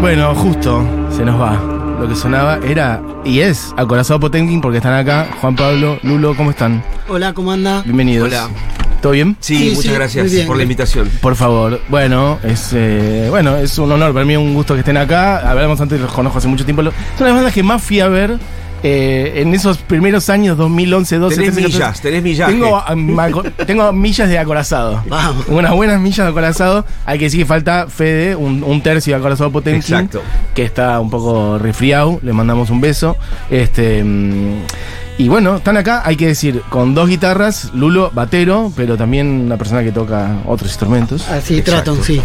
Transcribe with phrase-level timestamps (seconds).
[0.00, 1.60] Bueno, justo se nos va.
[2.00, 6.50] Lo que sonaba era y es Acorazado Potenkin porque están acá Juan Pablo, Lulo, ¿cómo
[6.50, 6.82] están?
[7.08, 7.82] Hola, ¿cómo anda?
[7.82, 8.28] Bienvenidos.
[8.28, 8.48] Hola.
[9.02, 9.36] ¿Todo bien?
[9.40, 11.10] Sí, Sí, muchas sí, gracias por la invitación.
[11.20, 11.80] Por favor.
[11.88, 15.48] Bueno, es eh, bueno, es un honor para mí, un gusto que estén acá.
[15.48, 16.82] Hablamos antes, los conozco hace mucho tiempo.
[16.82, 18.38] Son las bandas que más fui a ver
[18.82, 21.78] eh, en esos primeros años, 2011, 12, Tenés 13, 14.
[21.78, 22.52] millas, tenés millaje.
[23.66, 25.02] Tengo, millas de acorazado.
[25.08, 25.46] Vamos.
[25.48, 26.84] Unas buenas millas de acorazado.
[27.04, 29.80] Hay que decir que falta Fede, un, un tercio de acorazado Potenkin.
[29.80, 30.22] Exacto.
[30.54, 32.20] Que está un poco resfriado.
[32.22, 33.16] Le mandamos un beso.
[33.50, 34.02] Este.
[34.04, 34.62] mm,
[35.18, 39.56] y bueno, están acá, hay que decir, con dos guitarras, Lulo, batero, pero también una
[39.56, 41.28] persona que toca otros instrumentos.
[41.28, 41.92] Así Exacto.
[41.92, 42.22] tratan, sí.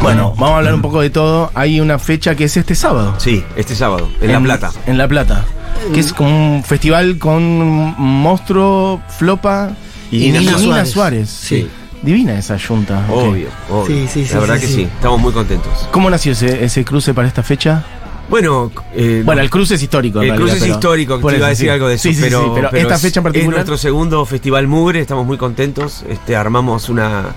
[0.00, 1.50] Bueno, vamos a hablar un poco de todo.
[1.54, 3.14] Hay una fecha que es este sábado.
[3.18, 4.72] Sí, este sábado, en, La Plata.
[4.86, 5.44] En La Plata.
[5.92, 9.72] Que es como un festival con Monstruo, Flopa
[10.10, 10.90] Y y, Nina Nina, Suárez.
[10.90, 11.28] Suárez.
[11.28, 11.68] Sí.
[12.02, 13.04] Divina esa junta.
[13.10, 13.86] Obvio, obvio.
[13.86, 14.74] Sí, sí, sí, La verdad sí, que sí.
[14.74, 14.82] sí.
[14.82, 15.88] estamos muy contentos.
[15.90, 17.84] ¿Cómo nació ese, ese cruce para esta fecha?
[18.30, 20.18] Bueno, eh, Bueno, el cruce es histórico.
[20.20, 21.70] en el realidad, cruce es histórico, te iba a decir sí.
[21.70, 23.54] algo de eso, Sí, sí, pero, sí, pero esta es- fecha en Es particular.
[23.54, 26.04] nuestro segundo Festival Mugre, estamos muy contentos.
[26.08, 27.34] Este, armamos una,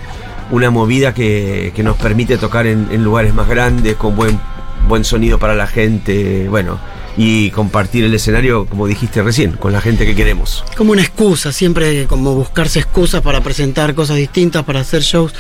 [0.52, 4.40] una movida que, que nos permite tocar en, en lugares más grandes, con buen,
[4.88, 6.78] buen sonido para la gente, bueno,
[7.18, 10.64] y compartir el escenario, como dijiste recién, con la gente que queremos.
[10.76, 15.34] Como una excusa, siempre como buscarse excusas para presentar cosas distintas, para hacer shows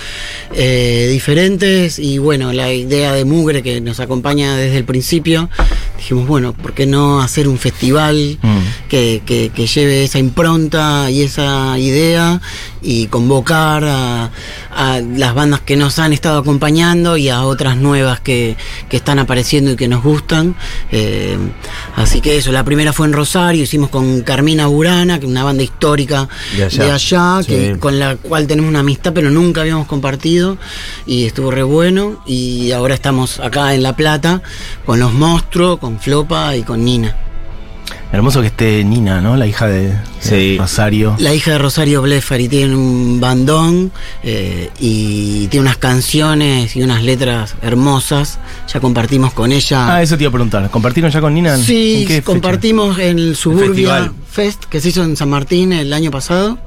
[0.53, 1.97] eh, diferentes.
[1.99, 5.49] Y bueno, la idea de Mugre que nos acompaña desde el principio,
[5.97, 8.57] dijimos, bueno, ¿por qué no hacer un festival Mm.
[8.89, 12.39] que, que- que lleve esa impronta y esa idea
[12.83, 14.29] y convocar a,
[14.75, 18.57] a las bandas que nos han estado acompañando y a otras nuevas que,
[18.89, 20.55] que están apareciendo y que nos gustan.
[20.91, 21.37] Eh,
[21.95, 25.43] así que eso, la primera fue en Rosario, hicimos con Carmina Burana, que es una
[25.43, 26.83] banda histórica De allá.
[26.83, 27.79] de allá, que, Sí.
[27.79, 30.57] con la cual tenemos una amistad, pero nunca habíamos compartido
[31.05, 32.21] y estuvo re bueno.
[32.25, 34.41] Y ahora estamos acá en La Plata
[34.85, 37.15] con los monstruos, con Flopa y con Nina.
[38.14, 39.36] Hermoso que esté Nina, ¿no?
[39.36, 40.56] La hija de, de Sí.
[40.59, 41.16] Rosario.
[41.18, 43.91] La hija de Rosario Blefari tiene un bandón
[44.22, 48.38] eh, y tiene unas canciones y unas letras hermosas.
[48.72, 49.96] Ya compartimos con ella.
[49.96, 50.69] Ah, eso te iba a preguntar.
[50.69, 51.56] ¿Compartieron ya con Nina?
[51.56, 52.25] ¿En Sí, qué fecha?
[52.25, 54.12] compartimos en el Suburbia.
[54.31, 56.57] Fest que se hizo en San Martín el año pasado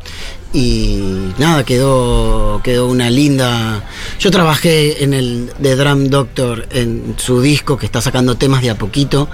[0.53, 1.01] y
[1.39, 3.83] nada, quedó quedó una linda.
[4.21, 8.71] Yo trabajé en el de Drum Doctor en su disco que está sacando temas de
[8.71, 9.29] a poquito.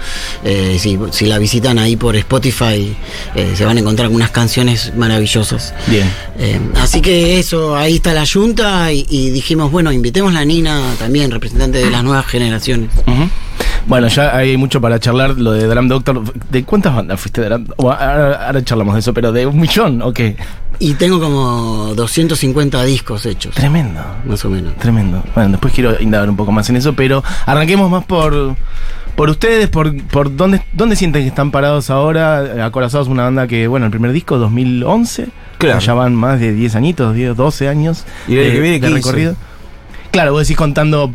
[0.44, 2.96] Eh, si, si la visitan ahí por Spotify
[3.36, 5.72] eh, se van a encontrar con unas canciones maravillosas.
[5.86, 6.10] Bien.
[6.36, 10.44] Eh, así que eso, ahí está la Junta y, y dijimos, bueno, invitemos a la
[10.44, 12.90] Nina también, representante de las nuevas generaciones.
[13.86, 15.38] Bueno, ya hay mucho para charlar.
[15.38, 16.22] Lo de Drum Doctor.
[16.50, 17.66] ¿De cuántas bandas fuiste de Drum?
[17.78, 20.36] ahora, ahora charlamos de eso, pero ¿de un millón o qué?
[20.80, 24.00] Y tengo como 250 discos hechos, Tremendo.
[24.24, 24.74] más o menos.
[24.76, 25.22] Tremendo.
[25.36, 28.56] Bueno, después quiero indagar un poco más en eso, pero arranquemos más por
[29.16, 32.64] por ustedes, por, por dónde, dónde sienten que están parados ahora.
[32.64, 35.28] Acorazados una banda que, bueno, el primer disco, 2011.
[35.58, 35.78] Claro.
[35.80, 38.86] Ya van más de 10 añitos, 10, 12 años Y el año que viene, de
[38.88, 38.94] 15.
[38.96, 39.36] recorrido.
[40.10, 41.12] Claro, vos decís contando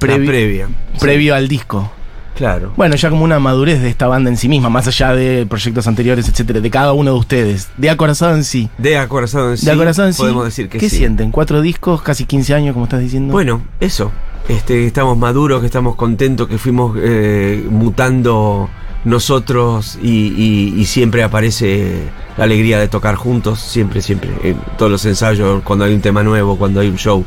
[0.00, 0.68] previ- previa.
[0.98, 1.92] previo al disco.
[2.34, 2.72] Claro.
[2.76, 5.86] Bueno, ya como una madurez de esta banda en sí misma, más allá de proyectos
[5.86, 7.68] anteriores, etcétera, de cada uno de ustedes.
[7.76, 8.68] De Acorazado en sí.
[8.78, 10.22] De acorazado en sí, De Acorazado en sí.
[10.22, 10.96] podemos decir que ¿Qué sí.
[10.98, 11.30] sienten?
[11.30, 13.32] ¿Cuatro discos, casi 15 años, como estás diciendo?
[13.32, 14.10] Bueno, eso.
[14.48, 18.68] Este, estamos maduros, que estamos contentos, que fuimos eh, mutando
[19.04, 24.30] nosotros y, y- y siempre aparece la alegría de tocar juntos, siempre, siempre.
[24.42, 27.24] En todos los ensayos, cuando hay un tema nuevo, cuando hay un show,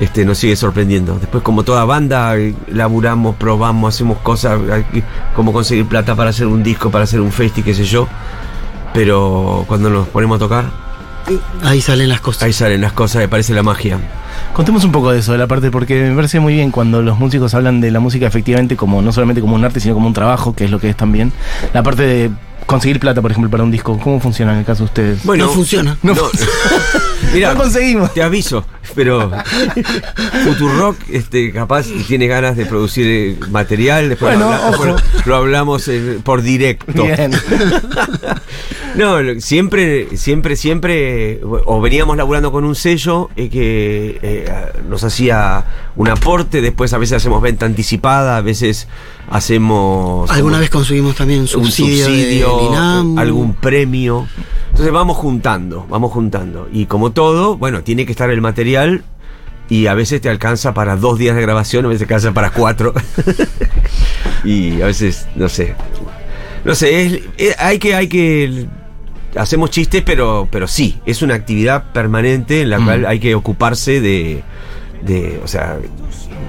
[0.00, 1.18] este, nos sigue sorprendiendo.
[1.18, 4.58] Después, como toda banda, eh, laburamos, probamos, hacemos cosas,
[5.34, 8.08] como conseguir plata para hacer un disco, para hacer un festi, qué sé yo.
[8.94, 10.64] Pero cuando nos ponemos a tocar,
[11.62, 12.42] Ahí salen las cosas.
[12.42, 13.98] ahí salen las cosas, me parece la magia.
[14.54, 17.18] Contemos un poco de eso, de la parte, porque me parece muy bien cuando los
[17.18, 20.12] músicos hablan de la música efectivamente como no solamente como un arte, sino como un
[20.12, 21.32] trabajo, que es lo que es también.
[21.72, 22.30] La parte de
[22.66, 25.24] conseguir plata, por ejemplo, para un disco, ¿cómo funciona en el caso de ustedes?
[25.24, 25.96] Bueno, no funciona.
[26.02, 26.14] No.
[27.34, 28.12] Mira, No conseguimos.
[28.12, 28.64] Te aviso,
[28.94, 29.30] pero
[30.44, 35.88] Futurock este, capaz tiene ganas de producir eh, material, después Bueno, lo, habla- lo hablamos
[35.88, 37.04] eh, por directo.
[37.04, 37.32] Bien.
[38.94, 44.52] No, siempre, siempre, siempre, o veníamos laburando con un sello eh, que eh,
[44.86, 45.64] nos hacía
[45.96, 48.88] un aporte, después a veces hacemos venta anticipada, a veces
[49.30, 50.30] hacemos...
[50.30, 54.26] Alguna vez conseguimos también un un subsidio, algún premio.
[54.70, 56.68] Entonces vamos juntando, vamos juntando.
[56.72, 59.04] Y como todo, bueno, tiene que estar el material
[59.68, 62.50] y a veces te alcanza para dos días de grabación, a veces te alcanza para
[62.50, 62.92] cuatro.
[64.44, 65.74] y a veces, no sé.
[66.64, 68.66] No sé, es- es- hay que, hay que.
[69.36, 72.84] Hacemos chistes, pero, pero sí, es una actividad permanente en la Mm.
[72.84, 74.42] cual hay que ocuparse de,
[75.04, 75.78] de, o sea,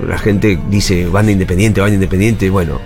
[0.07, 2.79] la gente dice banda independiente, banda independiente, bueno,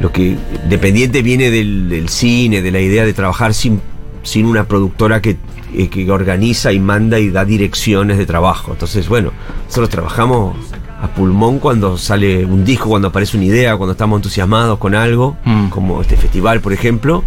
[0.00, 3.80] lo que independiente viene del, del cine, de la idea de trabajar sin,
[4.22, 5.36] sin una productora que,
[5.74, 8.72] eh, que organiza y manda y da direcciones de trabajo.
[8.72, 9.32] Entonces, bueno,
[9.66, 10.56] nosotros trabajamos
[11.00, 15.36] a pulmón cuando sale un disco, cuando aparece una idea, cuando estamos entusiasmados con algo,
[15.44, 15.68] Mm.
[15.68, 17.24] como este festival, por ejemplo.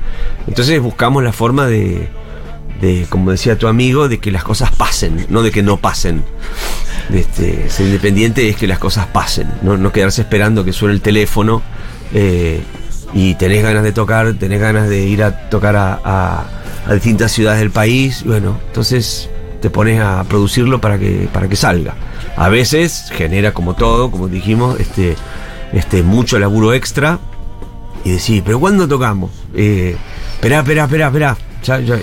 [0.47, 2.07] Entonces buscamos la forma de,
[2.81, 6.23] de, como decía tu amigo, de que las cosas pasen, no de que no pasen.
[7.13, 11.01] Este, ser independiente es que las cosas pasen, no, no quedarse esperando que suene el
[11.01, 11.61] teléfono
[12.13, 12.61] eh,
[13.13, 17.59] y tenés ganas de tocar, tenés ganas de ir a tocar a, a- distintas ciudades
[17.59, 18.23] del país.
[18.25, 19.29] Bueno, entonces
[19.61, 21.93] te pones a producirlo para que, para que salga.
[22.37, 25.15] A veces genera como todo, como dijimos, este,
[25.73, 27.19] este, mucho laburo extra
[28.03, 29.31] y decís, pero ¿cuándo tocamos?
[29.55, 29.95] Eh,
[30.33, 31.37] esperá, esperá, esperá, esperá.
[31.63, 31.95] Ya, ya.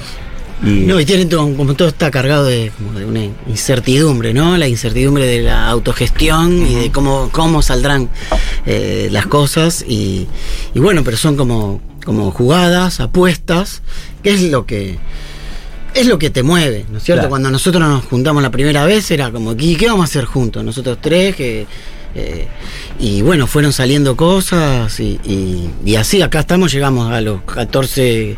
[0.62, 4.56] Y, No, y tienen todo, como todo está cargado de, como de una incertidumbre, ¿no?
[4.56, 8.08] La incertidumbre de la autogestión y de cómo, cómo saldrán
[8.66, 9.84] eh, las cosas.
[9.86, 10.28] Y,
[10.74, 13.82] y bueno, pero son como, como jugadas, apuestas,
[14.22, 14.98] que es lo que.
[15.94, 17.20] Es lo que te mueve, ¿no es cierto?
[17.20, 17.28] Claro.
[17.28, 20.64] Cuando nosotros nos juntamos la primera vez era como, ¿qué, qué vamos a hacer juntos?
[20.64, 21.66] Nosotros tres, que,
[22.14, 22.46] eh,
[22.98, 28.36] y bueno, fueron saliendo cosas y, así acá estamos, llegamos a los 14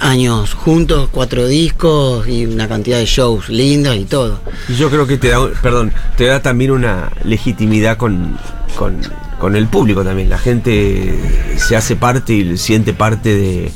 [0.00, 4.40] años juntos, cuatro discos y una cantidad de shows lindas y todo.
[4.68, 8.38] Y yo creo que te da, perdón, te da también una legitimidad con,
[8.76, 9.00] con,
[9.38, 10.28] con el público también.
[10.28, 11.14] La gente
[11.56, 13.72] se hace parte y siente parte de,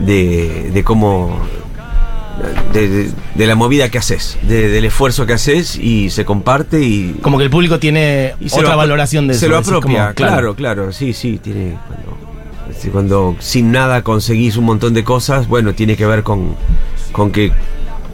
[0.00, 1.59] de, de cómo.
[2.72, 6.80] De, de- de la movida que haces, de- del esfuerzo que haces y se comparte
[6.82, 7.16] y.
[7.22, 9.48] Como que el público tiene y se otra valoración de Se eso.
[9.50, 11.76] lo apropia, como, claro, claro, sí, sí, tiene.
[11.86, 12.18] Cuando,
[12.70, 16.54] este, cuando sin nada conseguís un montón de cosas, bueno, tiene que ver con,
[17.12, 17.52] con que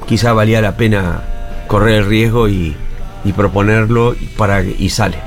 [0.08, 1.22] quizá valía la pena
[1.68, 2.74] correr el riesgo y,
[3.24, 5.18] y proponerlo y para y sale.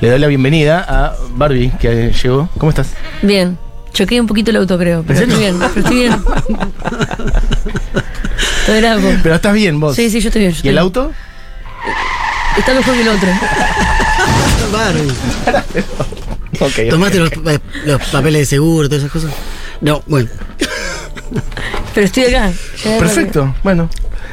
[0.00, 2.48] Le doy la bienvenida a Barbie, que llegó.
[2.58, 2.92] ¿Cómo estás?
[3.22, 3.56] Bien.
[3.94, 5.04] Choqué un poquito el auto, creo.
[5.06, 6.12] Pero ¿En estoy bien, pero estoy bien.
[8.66, 9.08] Todo era algo.
[9.22, 9.94] Pero estás bien vos.
[9.94, 10.52] Sí, sí, yo estoy bien.
[10.52, 11.12] yo ¿Y el auto?
[12.58, 13.28] Está mejor que el otro.
[14.72, 15.12] Barbie,
[16.60, 16.90] Ok.
[16.90, 19.30] ¿Tomaste los, eh, los papeles de seguro, todas esas cosas?
[19.80, 20.28] No, bueno.
[21.94, 22.52] Pero estoy acá.
[22.98, 23.88] Perfecto, bueno.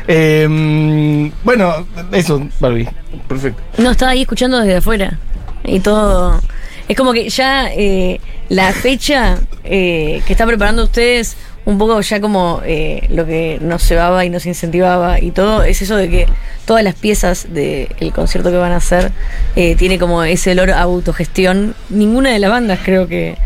[0.08, 2.90] Eh, bueno, eso, Barbie.
[3.28, 3.62] Perfecto.
[3.78, 5.19] No, estaba ahí escuchando desde afuera.
[5.63, 6.42] Y todo.
[6.88, 8.19] Es como que ya eh,
[8.51, 13.88] la fecha eh, que están preparando ustedes, un poco ya como eh, lo que nos
[13.88, 16.25] llevaba y nos incentivaba y todo, es eso de que
[16.65, 19.12] todas las piezas del concierto que van a hacer
[19.56, 21.75] eh, tiene como ese olor a autogestión.
[21.89, 23.38] Ninguna de las bandas creo que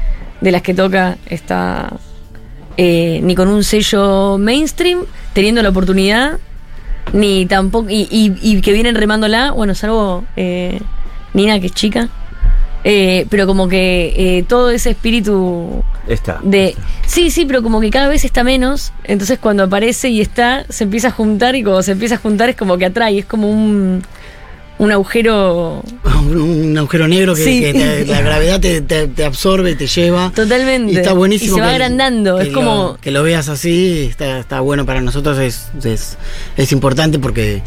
[0.42, 1.94] de las que toca está
[2.78, 5.02] eh, ni con un sello mainstream,
[5.34, 6.40] teniendo la oportunidad,
[7.14, 7.90] ni tampoco.
[7.92, 10.80] Y, y- y que vienen remándola, bueno, salvo eh,
[11.34, 12.10] Nina, que es chica.
[12.88, 16.40] Eh, pero como que eh, todo ese espíritu Está.
[16.44, 16.76] de.
[17.08, 18.94] Sí, sí, pero como que cada vez está menos.
[19.06, 22.48] Entonces cuando aparece y está, se empieza a juntar y cuando se empieza a juntar
[22.50, 24.04] es como que atrae, es como un,
[24.78, 25.82] un agujero.
[26.30, 26.38] Un,
[26.72, 27.60] un agujero negro que, Sí.
[27.62, 30.32] que te- la gravedad te, te- te absorbe, te lleva.
[30.36, 30.94] Totalmente.
[30.94, 31.54] Y está buenísimo.
[31.54, 32.38] Y se va que- agrandando.
[32.38, 32.98] que Es lo- como.
[33.02, 36.20] que lo veas así, está, está bueno para nosotros, es, es,
[36.56, 37.64] es importante porque.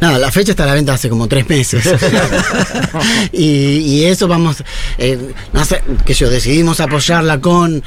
[0.00, 1.84] Nada, la fecha está a la venta hace como tres meses.
[3.32, 4.62] y, y eso vamos,
[4.96, 5.18] eh,
[5.52, 7.82] no sé, que yo decidimos apoyarla con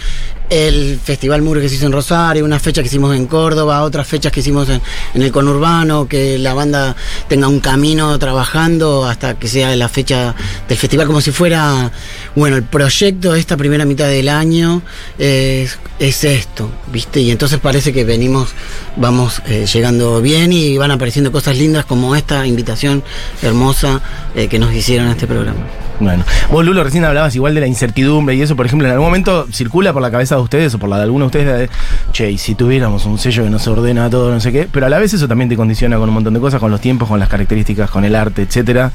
[0.51, 4.05] el Festival Muro que se hizo en Rosario, una fecha que hicimos en Córdoba, otras
[4.05, 4.81] fechas que hicimos en,
[5.13, 6.93] en el conurbano, que la banda
[7.29, 10.35] tenga un camino trabajando hasta que sea la fecha
[10.67, 11.89] del festival, como si fuera,
[12.35, 14.81] bueno, el proyecto de esta primera mitad del año
[15.17, 17.21] es, es esto, ¿viste?
[17.21, 18.49] Y entonces parece que venimos,
[18.97, 23.03] vamos eh, llegando bien y van apareciendo cosas lindas como esta invitación
[23.41, 24.01] hermosa
[24.35, 25.90] eh, que nos hicieron a este programa.
[26.01, 29.07] Bueno, vos Lulo recién hablabas igual de la incertidumbre y eso, por ejemplo, en algún
[29.07, 31.53] momento circula por la cabeza de ustedes o por la de alguno de ustedes, la
[31.57, 31.69] de,
[32.11, 34.89] che, y si tuviéramos un sello que nos ordena todo, no sé qué, pero a
[34.89, 37.19] la vez eso también te condiciona con un montón de cosas, con los tiempos, con
[37.19, 38.91] las características, con el arte, etcétera.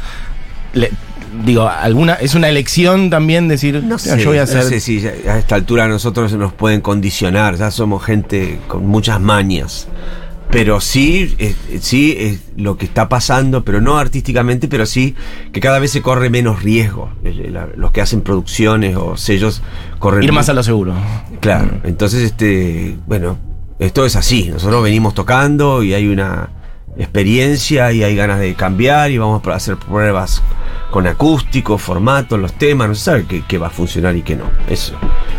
[0.75, 0.91] Le-
[1.45, 4.65] digo, alguna, es una elección también decir, No "Ah, sé, yo voy a hacer.
[4.65, 9.21] no sé si a esta altura nosotros nos pueden condicionar, ya somos gente con muchas
[9.21, 9.87] mañas.
[10.51, 15.15] Pero sí, eh, sí es lo que está pasando, pero no artísticamente, pero sí
[15.53, 17.11] que cada vez se corre menos riesgo.
[17.25, 19.61] Eh, la- Los que hacen producciones o sellos
[19.99, 20.95] corren Ir más a lo seguro.
[21.41, 23.39] Claro, entonces, este, bueno,
[23.79, 24.49] esto es así.
[24.49, 26.49] Nosotros venimos tocando y hay una
[26.97, 30.43] experiencia y hay ganas de cambiar y vamos a hacer pruebas
[30.91, 34.37] con acústico, formato, los temas, no se sabe qué, qué va a funcionar y qué
[34.37, 34.45] no.
[34.71, 34.95] Eso.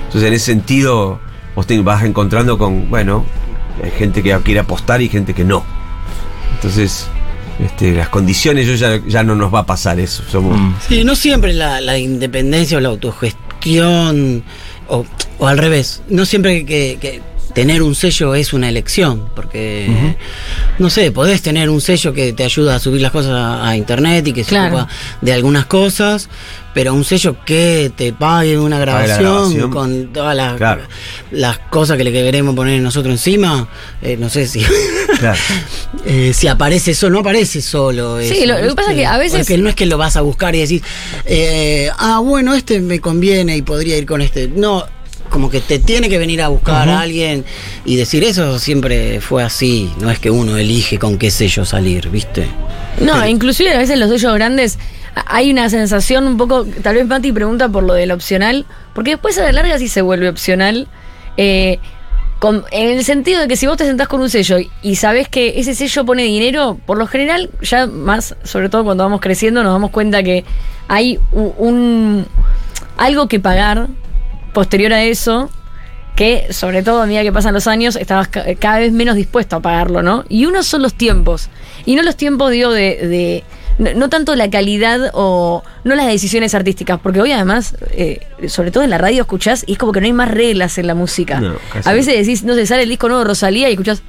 [0.06, 1.20] Entonces, en ese sentido,
[1.56, 3.26] vos te vas encontrando con, bueno,
[3.84, 5.64] hay gente que quiere apostar y gente que no.
[6.56, 7.08] Entonces,
[7.64, 10.24] este, las condiciones, yo ya, ya no nos va a pasar eso.
[10.30, 10.74] Somos, Mm.
[10.88, 14.44] Sí, no siempre la, la independencia o la autogestión,
[14.88, 15.06] o,
[15.40, 17.22] o al revés, no siempre que, que
[17.58, 20.16] tener un sello es una elección, porque,
[20.78, 23.76] no sé, podés tener un sello que te ayuda a subir las cosas a, a
[23.76, 24.76] internet y que se Claro.
[24.78, 24.88] ocupa
[25.22, 26.30] de algunas cosas,
[26.76, 29.72] pero un sello que te pague una grabación, grabación.
[29.72, 30.84] con todas las, Claro.
[31.32, 33.68] las cosas que le queremos poner nosotros encima,
[34.04, 34.64] eh, no sé si...
[35.20, 35.40] claro.
[36.06, 38.20] Eh, si aparece solo, no aparece solo.
[38.22, 40.16] Sí, lo- lo que pasa es que a veces- Porque no es que lo vas
[40.16, 40.82] a buscar y decís,
[41.26, 44.48] eh, ah, bueno, este me conviene y podría ir con este.
[44.48, 44.86] No,
[45.28, 47.46] como que te tiene que venir a buscar a alguien
[47.86, 49.92] y decir eso siempre fue así.
[50.00, 52.48] No es que uno elige con qué sello salir, ¿viste?
[53.02, 54.78] No, inclusive a veces los sellos grandes
[55.26, 59.38] hay una sensación un poco, tal vez Mati pregunta por lo del opcional, porque después
[59.40, 60.88] a la larga sí se vuelve opcional.
[61.38, 61.80] eh,
[62.40, 64.96] con- en el sentido de que si vos te sentás con un sello y, y
[64.96, 69.22] sabés que ese sello pone dinero, por lo general, ya más, sobre todo cuando vamos
[69.22, 70.46] creciendo, nos damos cuenta que
[70.88, 72.28] hay un
[72.96, 73.88] algo que pagar
[74.58, 75.52] posterior a eso
[76.16, 79.56] que sobre todo a medida que pasan los años estabas ca- cada vez menos dispuesto
[79.58, 80.26] a pagarlo, ¿no?
[80.30, 81.50] Y uno son los tiempos.
[81.86, 83.08] Y no los tiempos, digo, de...
[83.08, 83.44] de-
[83.78, 88.72] no, no tanto la calidad o no las decisiones artísticas, porque hoy además, eh, sobre
[88.72, 90.96] todo en la radio escuchás y es como que no hay más reglas en la
[90.96, 91.40] música.
[91.40, 91.54] No,
[91.86, 94.02] a veces decís, no sé, sale el disco nuevo de Rosalía y escuchás...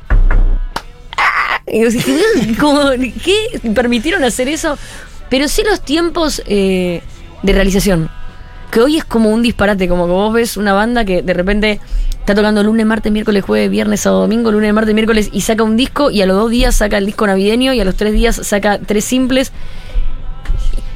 [1.18, 2.06] "Ah", Y decís,
[2.58, 2.88] como,
[3.22, 3.60] ¿qué?
[3.74, 4.78] ¿Permitieron hacer eso?
[5.28, 7.02] Pero sí los tiempos eh,
[7.42, 8.08] de realización
[8.70, 11.80] que hoy es como un disparate, como que vos ves una banda que de repente
[12.18, 15.76] está tocando lunes, martes, miércoles, jueves, viernes, sábado, domingo, lunes, martes, miércoles y saca un
[15.76, 18.36] disco y a los dos días saca el disco navideño y a los tres días
[18.36, 19.52] saca tres simples.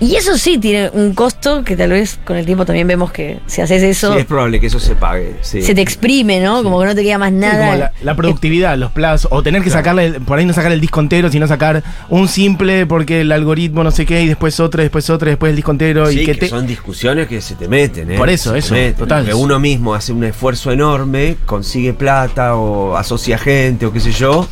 [0.02, 3.38] Y eso sí tiene un costo que tal vez con el tiempo también vemos que
[3.46, 5.36] si haces eso Sí, es probable que eso se pague.
[5.42, 5.62] sí.
[5.62, 6.64] se te exprime, ¿no?
[6.64, 7.66] Como que no te queda más Sí, nada.
[7.66, 10.80] como la, la productividad, los plazos, o tener que sacarle, por ahí no sacar el
[10.80, 14.82] disco entero, sino sacar un simple porque el algoritmo no sé qué, y después otro,
[14.82, 16.48] después otro, después el disco entero, Sí, y que que te...
[16.48, 18.16] son discusiones que se te meten, ¿eh?
[18.18, 18.94] Por eso, eso, meten.
[18.96, 19.24] total.
[19.24, 24.10] Que uno mismo hace un esfuerzo enorme, consigue plata o asocia gente o qué sé
[24.10, 24.48] yo,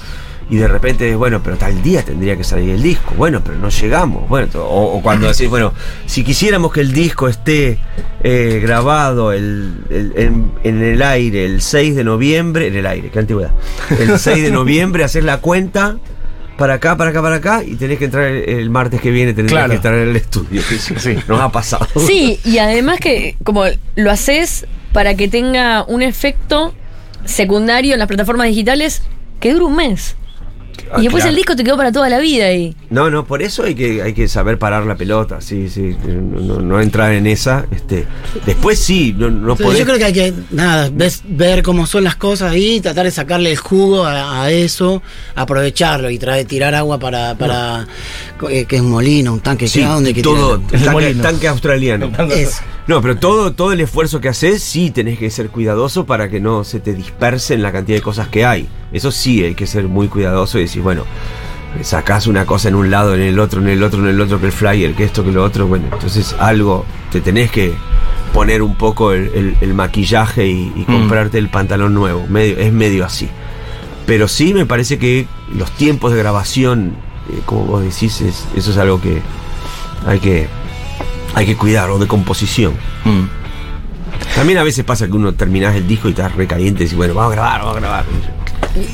[0.51, 3.15] y de repente, bueno, pero tal día tendría que salir el disco.
[3.17, 4.29] Bueno, pero no llegamos.
[4.29, 5.73] Bueno, o, o cuando decís, bueno,
[6.07, 7.79] si quisiéramos que el disco esté
[8.25, 13.11] eh, grabado el, el- en, en el aire el 6 de noviembre, en el aire,
[13.11, 13.53] qué antigüedad.
[13.99, 15.97] El 6 de noviembre, hacer la cuenta.
[16.59, 19.33] Para acá, para acá, para acá, y tenés que entrar el, el martes que viene,
[19.33, 19.71] tenés Claro.
[19.71, 20.61] que entrar en el estudio.
[20.61, 21.17] Sí.
[21.27, 21.87] Nos ha pasado.
[22.07, 23.65] Sí, y además que como
[23.97, 26.75] lo haces para que tenga un efecto
[27.25, 29.03] secundario en las plataformas digitales
[29.41, 30.17] que dure un mes.
[30.93, 31.31] Ah, y después claro.
[31.31, 34.03] el disco te quedó para toda la vida y No, no, por eso hay que,
[34.03, 37.67] hay que saber parar la pelota, sí, sí, no, no- no entrar en esa.
[37.71, 38.07] Este,
[38.47, 41.87] después sí, no, no Pero podés- yo creo que hay que, nada, ves- ver cómo
[41.87, 45.03] son las cosas ahí, tratar de sacarle el jugo a, a eso,
[45.35, 47.87] aprovecharlo y traer, tirar agua para, para
[48.49, 49.85] eh, que es un molino, un tanque, sí, ¿qué?
[49.85, 50.61] ¿A dónde que todo,
[51.23, 52.11] tanque, australiano.
[52.35, 52.61] Eso.
[52.87, 56.41] No, pero todo, todo el esfuerzo que haces, sí tenés que ser cuidadoso para que
[56.41, 58.69] no se te dispersen la cantidad de cosas que hay.
[58.93, 61.05] Eso sí hay que ser muy cuidadoso y decir, bueno,
[61.83, 64.41] sacás una cosa en un lado, en el otro, en el otro, en el otro,
[64.41, 65.69] que el flyer, que esto, que lo otro.
[65.69, 67.73] Bueno, entonces algo te tenés que
[68.35, 72.27] poner un poco el, el- el maquillaje y, y comprarte el pantalón nuevo.
[72.29, 73.29] Medio, es medio así.
[74.07, 76.95] Pero sí me parece que los tiempos de grabación,
[77.31, 79.21] eh, como vos decís, es- eso es algo que
[80.07, 80.49] hay que
[81.35, 82.75] hay que cuidar, o de composición.
[83.05, 83.25] Mm.
[84.35, 87.15] También a veces pasa que uno terminás el disco y estás recaliente y dices, bueno,
[87.15, 88.05] vamos a grabar, vamos a grabar.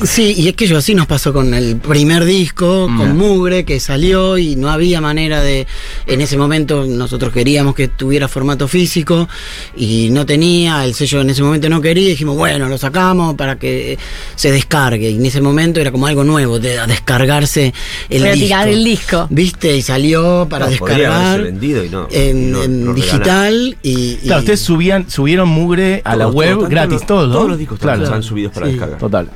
[0.04, 2.96] Sí, y es que yo así nos pasó con el primer disco, Mm.
[2.96, 5.66] con Mugre, que salió y no había manera de.
[6.06, 9.28] En ese momento nosotros queríamos que tuviera formato físico
[9.76, 13.34] y no tenía, el sello en ese momento no quería, y dijimos, bueno, lo sacamos
[13.34, 13.98] para que
[14.34, 15.10] se descargue.
[15.10, 17.74] Y en ese momento era como algo nuevo, de a descargarse
[18.08, 18.60] el Para disco.
[18.62, 19.26] el disco.
[19.30, 19.76] ¿Viste?
[19.76, 23.76] Y salió para No, descargar vendido y no- en, y no- en no digital.
[23.82, 27.58] Y, y- Claro, ustedes subían, subieron mugre a la web todos, gratis, los- todos, los
[27.58, 28.04] discos claro.
[28.04, 28.72] están subidos para Sí.
[28.72, 28.98] descargar.
[28.98, 29.30] Total.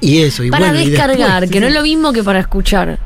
[0.00, 2.40] Y eso, y para bueno, y descargar, después, que no es lo mismo que para
[2.40, 2.98] escuchar.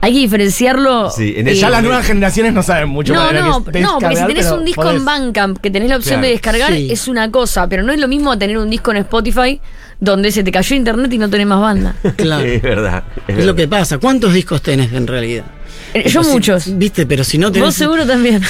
[0.00, 1.10] Hay que diferenciarlo.
[1.10, 3.14] Sí, en eh, el- Ya las nuevas generaciones no saben mucho.
[3.14, 4.98] No, no, que no, porque si tenés un disco podés.
[4.98, 6.26] en Bandcamp que tenés la opción Claro.
[6.26, 6.88] de descargar, Sí.
[6.90, 9.60] es una cosa, pero no es lo mismo tener un disco en Spotify
[10.00, 11.94] donde se te cayó internet y no tenés más banda.
[12.16, 12.44] Claro.
[12.44, 13.04] Es verdad.
[13.28, 13.98] Es lo que pasa.
[13.98, 15.44] ¿Cuántos discos tenés en realidad?
[15.94, 16.76] Eh, Yo si- muchos.
[16.78, 17.66] Viste, pero si no tenés.
[17.68, 18.42] Vos seguro también.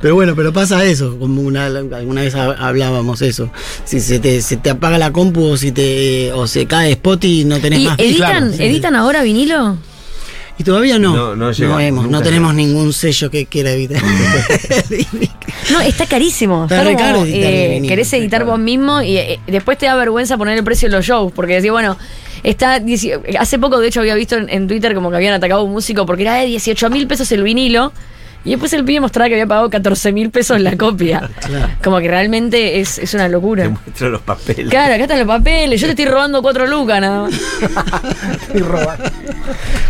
[0.00, 3.50] pero bueno, pero pasa eso, como una, alguna vez hab- hablábamos eso.
[3.84, 7.44] Si se te, se te apaga la compu o si te o se cae Spotify
[7.44, 7.98] no tenés ¿Y más.
[7.98, 8.64] editan, Claro.
[8.64, 9.78] editan ahora vinilo?
[10.60, 11.34] Y todavía no.
[11.34, 14.02] No, no hemos, tenemos ningún sello que quiera evitar.
[15.72, 16.64] No, está carísimo.
[16.64, 18.52] Está como, caro editar eh, querés editar claro.
[18.52, 21.54] vos mismo y eh, después te da vergüenza poner el precio en los shows, porque
[21.54, 21.96] decís, bueno,
[22.42, 22.82] Está,
[23.38, 25.72] hace poco, de hecho, había visto en, en Twitter como que habían atacado a un
[25.72, 27.92] músico porque era de 18 mil pesos el vinilo.
[28.44, 31.28] Y después el pibe mostraba que había pagado 14 mil pesos la copia.
[31.40, 31.68] Claro.
[31.82, 33.68] Como que realmente es, es una Te locura.
[33.68, 34.68] muestro los papeles.
[34.70, 35.80] Claro, acá están los papeles.
[35.80, 37.34] Yo te estoy robando cuatro lucas nada más.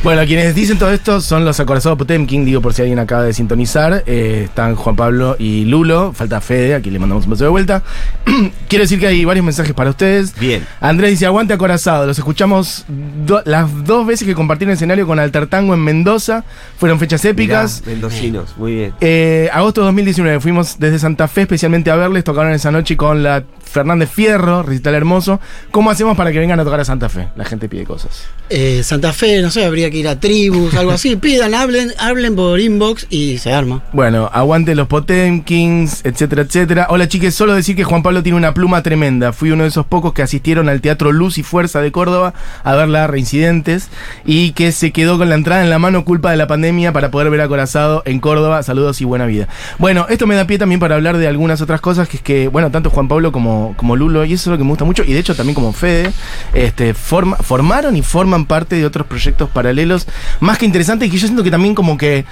[0.02, 3.34] Bueno, quienes dicen todo esto son los acorazados Potemkin, digo por si alguien acaba de
[3.34, 4.02] sintonizar.
[4.06, 6.12] Eh, están Juan Pablo y Lulo.
[6.14, 7.82] Falta Fede, aquí le mandamos un beso de vuelta.
[8.68, 10.38] Quiero decir que hay varios mensajes para ustedes.
[10.38, 10.66] Bien.
[10.80, 12.06] Andrés dice, aguante acorazado.
[12.06, 12.84] Los escuchamos
[13.26, 16.44] do- las dos veces que compartieron escenario con Altertango en Mendoza.
[16.78, 17.82] Fueron fechas épicas.
[17.86, 18.94] Mirá, muy bien.
[19.00, 23.22] Eh, agosto de 2019 fuimos desde Santa Fe especialmente a verles, tocaron esa noche con
[23.22, 25.40] la Fernández Fierro, recital hermoso.
[25.70, 27.28] ¿Cómo hacemos para que vengan a tocar a Santa Fe?
[27.36, 28.24] La gente pide cosas.
[28.48, 31.16] Eh, Santa Fe, no sé, habría que ir a tribus, algo así.
[31.20, 33.82] Pidan, hablen, hablen por inbox y se arma.
[33.92, 36.86] Bueno, aguante los Potemkins, etcétera, etcétera.
[36.90, 39.32] Hola chiques, solo decir que Juan Pablo tiene una pluma tremenda.
[39.32, 42.34] Fui uno de esos pocos que asistieron al Teatro Luz y Fuerza de Córdoba
[42.64, 43.88] a ver la Reincidentes
[44.24, 47.10] y que se quedó con la entrada en la mano culpa de la pandemia para
[47.10, 48.62] poder ver a Corazado en Córdoba.
[48.62, 49.48] Saludos y buena vida.
[49.78, 52.48] Bueno, esto me da pie también para hablar de algunas otras cosas, que es que,
[52.48, 55.02] bueno, tanto Juan Pablo como, como Lulo, y eso es lo que me gusta mucho,
[55.04, 56.12] y de hecho también como Fede,
[56.52, 60.06] este, forma- formaron y forman parte de otros proyectos paralelos
[60.40, 62.24] más que interesantes y que yo siento que también como que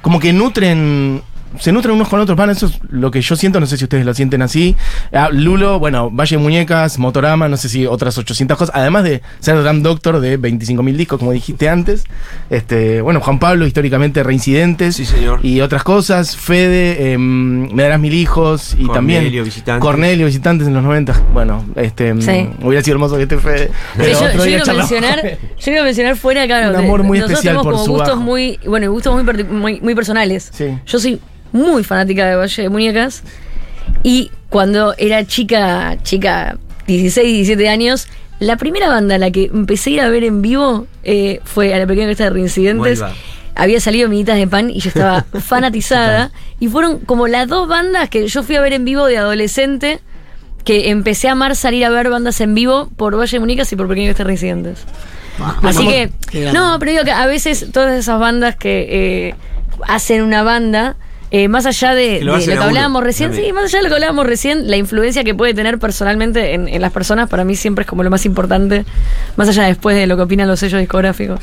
[0.00, 1.22] como que nutren
[1.58, 3.84] se nutren unos con otros, van, eso es lo que yo siento, no sé si
[3.84, 4.76] ustedes lo sienten así.
[5.12, 9.22] Ah, Lulo, bueno, Valle de Muñecas, Motorama, no sé si otras 800 cosas, además de
[9.40, 12.04] ser Drum Doctor de 25.000 discos, como dijiste antes.
[12.50, 14.96] Este, bueno, Juan Pablo, históricamente Reincidentes.
[14.96, 15.40] Sí, señor.
[15.44, 19.80] Y otras cosas, Fede, em, Me darás mil hijos, y Cornelio, también Visitantes.
[19.82, 21.20] Cornelio, Visitantes en los 90.
[21.32, 22.48] Bueno, este, em, Sí.
[22.62, 23.66] hubiera sido hermoso que esté Fede.
[23.68, 24.90] Sí, pero yo, otro yo día iba a charlamos.
[24.90, 27.84] mencionar, yo iba a mencionar fuera, claro, Un amor muy nosotros especial tenemos por como
[27.84, 28.20] su gustos bajo.
[28.20, 30.50] muy, bueno, gustos muy, muy, muy personales.
[30.52, 30.66] Sí.
[30.86, 31.20] Yo soy
[31.52, 33.22] muy fanática de Valle de Muñecas
[34.02, 39.90] y cuando era chica, chica, 16, 17 años, la primera banda a la que empecé
[39.90, 42.98] a ir a ver en vivo eh, fue a la pequeña orquesta de Reincidentes.
[42.98, 43.14] Vuelva.
[43.54, 46.32] Había salido Minitas de Pan y yo estaba fanatizada.
[46.58, 50.00] y fueron como las dos bandas que yo fui a ver en vivo de adolescente
[50.64, 53.76] que empecé a amar salir a ver bandas en vivo por Valle de Muñecas y
[53.76, 54.84] por Pequeño Orquesta de Reincidentes.
[55.62, 56.10] Así que,
[56.52, 58.86] no, pero digo que a veces todas esas bandas que
[59.28, 59.34] eh,
[59.86, 60.96] hacen una banda,
[61.34, 63.46] eh, más allá de, Que de lo que hablábamos recién, también.
[63.48, 66.68] sí, más allá de lo que hablábamos recién, la influencia que puede tener personalmente en,
[66.68, 68.84] en las personas, para mí siempre es como lo más importante,
[69.36, 71.40] más allá después de lo que opinan los sellos discográficos.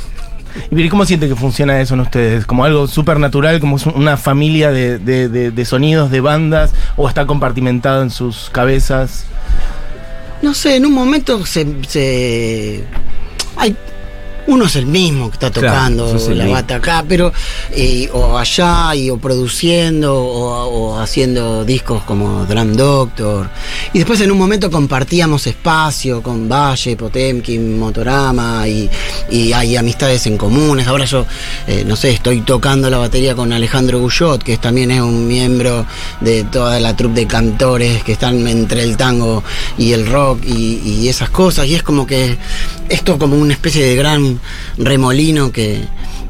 [0.71, 2.45] ¿Y cómo sienten que funciona eso en ustedes?
[2.45, 7.07] ¿Como algo súper natural, como una familia de, de- de- de sonidos, de bandas, o
[7.07, 9.25] está compartimentado en sus cabezas?
[10.41, 11.67] No sé, en un momento se.
[11.87, 12.83] se-
[13.57, 13.75] hay,
[14.49, 17.31] uno es el mismo que está tocando la bata acá, pero
[17.71, 23.49] eh, o allá, y, o produciendo, o, o haciendo discos como Drum Doctor.
[23.93, 28.89] Y después en un momento compartíamos espacio con Valle, Potemkin, Motorama, y,
[29.29, 30.87] y hay amistades en comunes.
[30.87, 31.25] Ahora yo,
[31.67, 35.85] eh, no sé, estoy tocando la batería con Alejandro Guyot, que también es un miembro
[36.21, 39.43] de toda la troupe de cantores que están entre el tango
[39.77, 41.67] y el rock y, y esas cosas.
[41.67, 42.37] Y es como que
[42.89, 44.38] esto como una especie de gran
[44.77, 45.81] remolino que,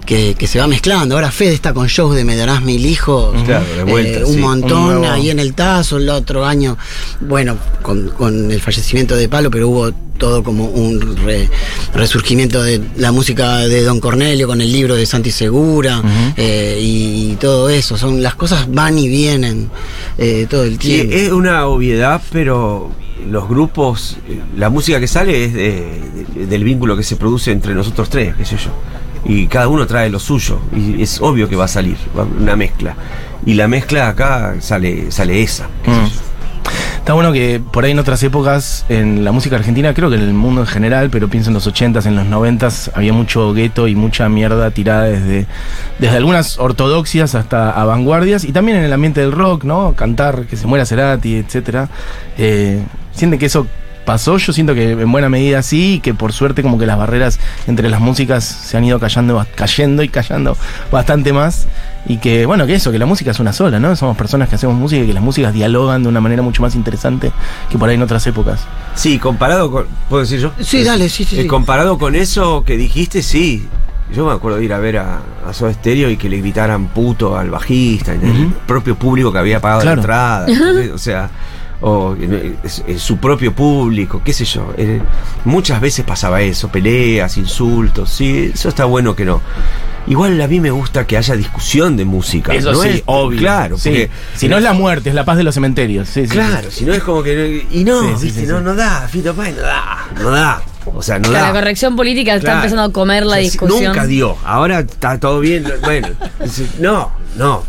[0.05, 1.15] que, que se va mezclando.
[1.15, 3.35] Ahora Fede está con shows de Me darás mil hijos.
[3.43, 4.39] Claro, de vuelta, Eh, un sí.
[4.39, 6.77] montón Un nuevo- ahí en el Tazo, el otro año,
[7.21, 11.49] bueno, con, con el fallecimiento de Palo, pero hubo todo como un re-
[11.93, 16.01] resurgimiento de la música de Don Cornelio con el libro de Santi Segura
[16.35, 17.97] eh, y, todo eso.
[17.97, 19.69] Son las cosas van y vienen
[20.17, 21.13] eh, todo el Sí, tiempo.
[21.15, 22.91] es una obviedad, pero
[23.27, 24.17] los grupos,
[24.57, 26.01] la música que sale es de-
[26.35, 28.69] de- del vínculo que se produce entre nosotros tres, qué sé yo.
[29.25, 31.97] Y cada uno trae lo suyo, y es obvio que va a salir,
[32.39, 32.95] una mezcla.
[33.45, 35.67] Y la mezcla acá sale, sale esa.
[35.83, 36.05] qué sé Mm.
[36.05, 36.11] yo.
[36.99, 40.21] Está bueno que por ahí en otras épocas, en la música argentina, creo que en
[40.21, 43.87] el mundo en general, pero pienso en los 80s, en los 90s, había mucho gueto
[43.87, 45.47] y mucha mierda tirada desde,
[45.97, 49.93] desde algunas ortodoxias hasta a vanguardias, y también en el ambiente del rock, ¿no?
[49.95, 51.43] Cantar, que se muera Cerati.
[52.37, 52.83] Eh,
[53.19, 53.67] ¿Sienten que eso
[54.05, 54.37] pasó?
[54.37, 57.39] Yo siento que en buena medida sí, y que por suerte como que las barreras
[57.67, 60.57] entre las músicas se han ido cayendo, cayendo y callando
[60.91, 61.67] bastante más.
[62.07, 63.93] Y que, bueno, que eso, que la música es una sola, ¿no?
[63.95, 66.73] Somos personas que hacemos música y que las músicas dialogan de una manera mucho más
[66.75, 67.31] interesante
[67.69, 68.61] que por ahí en otras épocas.
[68.95, 69.85] Sí, comparado con.
[70.07, 70.51] ¿Puedo decir yo?
[70.61, 73.67] Sí, dale, sí, sí, Eh, comparado con eso que dijiste, sí.
[74.15, 76.87] Yo me acuerdo de ir a ver a, a Soda Stereo y que le gritaran
[76.87, 78.53] puto al bajista, el Ujú.
[78.65, 79.95] propio público que había pagado Claro.
[79.97, 80.47] la entrada.
[80.95, 81.29] o sea,
[81.81, 82.55] o eh,
[82.97, 84.73] su propio público, qué sé yo.
[84.77, 85.01] Eh,
[85.45, 89.41] muchas veces pasaba eso, peleas, insultos, sí, eso está bueno que no.
[90.07, 92.53] Igual a mí me gusta que haya discusión de música.
[92.53, 93.39] Eso ¿no sí, es- obvio.
[93.39, 93.89] Claro, Sí.
[93.89, 96.09] porque Si no es la muerte, es la paz de los cementerios.
[96.09, 97.67] Sí, sí, Claro, si no es como que.
[97.71, 98.63] Y no, Sí, sí, viste, sí, no, sí.
[98.65, 100.61] no da, Fito Páez, no da, no da.
[100.85, 101.53] O sea, no Claro, da.
[101.53, 102.59] la corrección política está Claro.
[102.59, 103.83] empezando a comer la O sea, sí, discusión.
[103.93, 104.35] Nunca dio.
[104.43, 105.65] Ahora está todo bien.
[105.83, 106.07] Bueno,
[106.79, 107.63] no, no.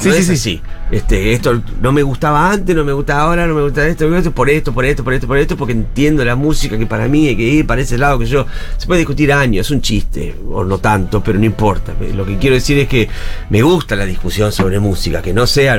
[0.00, 0.32] Sí, no sí, es sí.
[0.32, 0.62] así.
[0.90, 4.10] Este, esto no me gustaba antes, no me gusta ahora, no me gusta esto, no
[4.10, 6.86] me gusta por esto, por esto, por esto, por esto, porque entiendo la música que
[6.86, 8.46] para mí hay que ir para ese lado que yo.
[8.76, 11.92] Se puede discutir años, es un chiste, o no tanto, pero no importa.
[12.14, 13.08] Lo que quiero decir es que
[13.50, 15.78] me gusta la discusión sobre música, que no sea,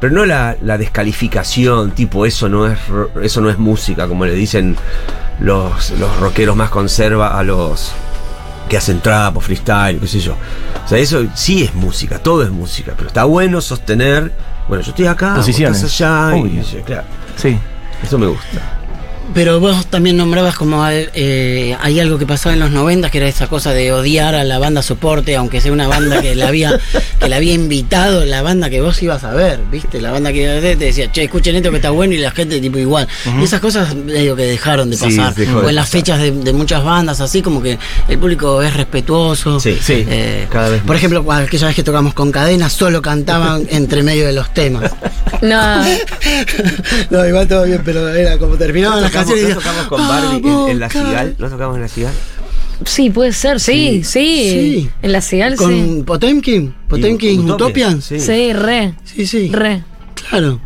[0.00, 2.78] pero no la, la descalificación, tipo eso no es
[3.22, 4.76] eso no es música, como le dicen
[5.40, 7.92] los, los rockeros más conserva a los
[8.68, 10.34] que hacen trap o freestyle, qué sé yo.
[10.84, 14.32] O sea, eso sí es música, todo es música, pero está bueno sostener,
[14.68, 17.04] bueno, yo estoy acá, vos estás allá, y, claro,
[17.36, 17.58] Sí.
[18.02, 18.77] eso me gusta.
[19.34, 23.28] Pero vos también nombrabas como eh, hay algo que pasaba en los 90 que era
[23.28, 26.78] esa cosa de odiar a la banda soporte, aunque sea una banda que la había
[27.20, 30.00] que la había invitado, la banda que vos ibas a ver, ¿viste?
[30.00, 32.18] La banda que ibas a ver te decía, che, escuchen esto que está bueno y
[32.18, 33.06] la gente tipo igual.
[33.40, 35.34] Y esas cosas medio que dejaron de Sí, pasar.
[35.34, 36.00] dejó de o en las pasar.
[36.00, 39.60] fechas de, de muchas bandas, así como que el público es respetuoso.
[39.60, 40.04] Sí, Sí.
[40.08, 40.96] Eh, Cada vez Por más.
[40.98, 44.90] ejemplo, aquella vez que tocamos con cadenas, solo cantaban entre medio de los temas.
[45.42, 45.84] No,
[47.10, 50.08] no, igual todo bien, pero era como terminaban ¿No las tocamos, canciones no tocamos con
[50.08, 51.36] Barbie en, en la "Vamos, Cigal?
[51.38, 52.12] ¿No tocamos en la Cigal?
[52.84, 54.10] sí, puede ser, sí, sí.
[54.84, 54.90] Sí.
[55.02, 56.02] En la Cigal, Con sí.
[56.06, 57.54] Potemkin, Potemkin Utopia,
[57.88, 58.02] Utopian.
[58.02, 58.20] sí.
[58.20, 59.48] Sí, re, Sí, sí.
[59.52, 59.82] re.
[60.28, 60.60] Claro.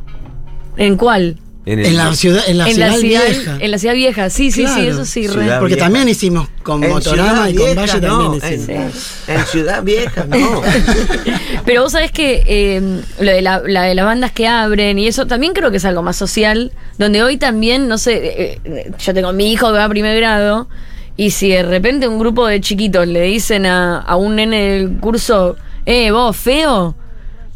[0.77, 1.39] ¿En cuál?
[1.65, 3.57] En, el- En la ciudad, en la en la ciudad vieja.
[3.61, 5.47] En la ciudad vieja, sí, sí, sí, eso sí, re.
[5.61, 5.87] Porque Vieja.
[5.87, 8.69] también hicimos con en Motorama y con Vieja, Valle no, también hicimos.
[9.29, 10.61] en, en Ciudad Vieja, no.
[11.65, 15.07] Pero vos sabés que eh, lo de, la, la de las bandas que abren y
[15.07, 18.91] eso también creo que es algo más social, donde hoy también, no sé, eh, eh,
[18.99, 20.69] yo tengo mi hijo que va a primer grado
[21.17, 24.99] y si de repente un grupo de chiquitos le dicen a, a un nene del
[24.99, 26.97] curso, eh, vos, feo,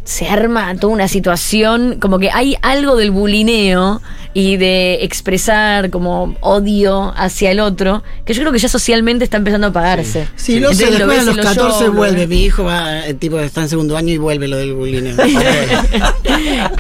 [0.06, 4.00] se arma toda una situación, como que hay algo del bulineo
[4.34, 9.38] y de expresar como odio hacia el otro, que yo creo que ya socialmente está
[9.38, 10.28] empezando a pagarse.
[10.36, 12.26] Sí, no sé, lo después a ves los en los 14 shows, lo vuelve.
[12.28, 15.16] Mi hijo va, el tipo está en segundo año y vuelve lo del bullying.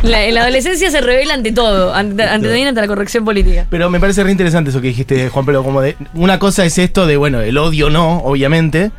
[0.02, 3.66] La, en la adolescencia se revela ante todo, ante, ante también ante la corrección política.
[3.70, 5.96] Pero me parece re interesante eso que dijiste, Juan, pero como de.
[6.14, 8.92] Una cosa es esto de, bueno, el odio no, obviamente.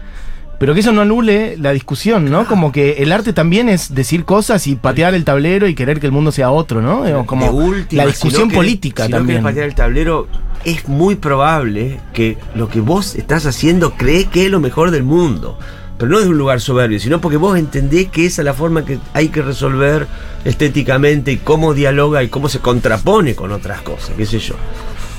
[0.59, 2.47] Pero que eso no anule la discusión, ¿no?
[2.47, 6.07] Como que el arte también es decir cosas y patear el tablero y querer que
[6.07, 7.25] el mundo sea otro, ¿no?
[7.27, 9.37] Como última, la si discusión no querés- política si no también.
[9.39, 10.27] querés patear el tablero,
[10.65, 15.03] es muy probable que lo que vos estás haciendo cree que es lo mejor del
[15.03, 15.59] mundo.
[15.99, 18.85] Pero no de un lugar soberbio, sino porque vos entendés que esa es la forma
[18.85, 20.05] que hay que resolver
[20.45, 24.55] estéticamente y cómo dialoga y cómo se contrapone con otras cosas, qué sé yo.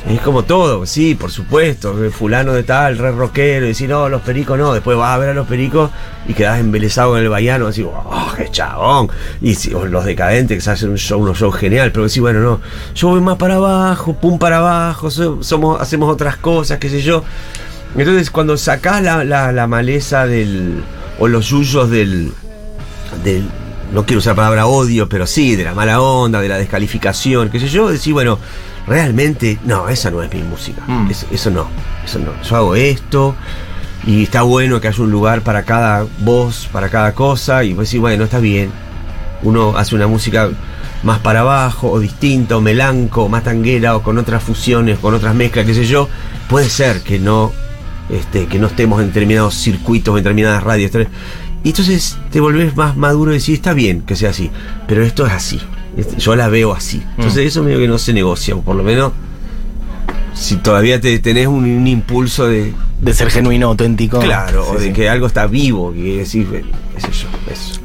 [0.08, 4.08] Es como todo, sí, por supuesto, eh, fulano de tal, re rockero, y decir, no,
[4.08, 5.90] los pericos no, después vas a ver a los pericos
[6.26, 9.10] y quedás embelesado con el baiano, así, oh, qué chabón.
[9.42, 12.40] Y si, los decadentes que se hacen un show, unos shows genial, pero decís, bueno,
[12.40, 12.60] no,
[12.94, 17.02] yo voy más para abajo, pum para abajo, so- somos, hacemos otras cosas, qué sé
[17.02, 17.22] yo.
[17.94, 20.82] Entonces, cuando sacás la, la, la maleza del,
[21.18, 22.32] o los yuyos del,
[23.24, 23.46] del,
[23.92, 27.50] no quiero usar la palabra odio, pero sí, de la mala onda, de la descalificación,
[27.50, 28.38] qué sé yo, decir, bueno,
[28.88, 30.82] realmente, no, esa no es mi música.
[30.86, 31.10] Mm.
[31.10, 31.68] Es- eso no,
[32.04, 32.32] eso no.
[32.42, 33.34] Yo hago esto
[34.06, 37.86] y está bueno que haya un lugar para cada voz, para cada cosa, y vos
[37.86, 38.70] decís, bueno, está bien.
[39.42, 40.48] Uno hace una música
[41.04, 45.14] más para abajo, o distinta, o melanco, o más tanguera, o con otras fusiones, con
[45.14, 46.08] otras mezclas, qué sé yo.
[46.48, 47.52] Puede ser que no,
[48.08, 50.90] este, que no estemos en determinados circuitos, en determinadas radios.
[51.62, 54.50] Y entonces te volvés más maduro y decís, está bien que sea así,
[54.88, 55.60] pero esto es así.
[55.98, 57.02] Este, Yo la veo así.
[57.16, 59.12] Entonces eso medio que no se negocia, o por lo menos
[60.32, 64.20] si todavía te tenés un, un impulso de, De ser genuino, auténtico.
[64.20, 64.92] claro, Sí, o de sí.
[64.92, 67.77] que algo está vivo, que decís, qué sé yo, eso.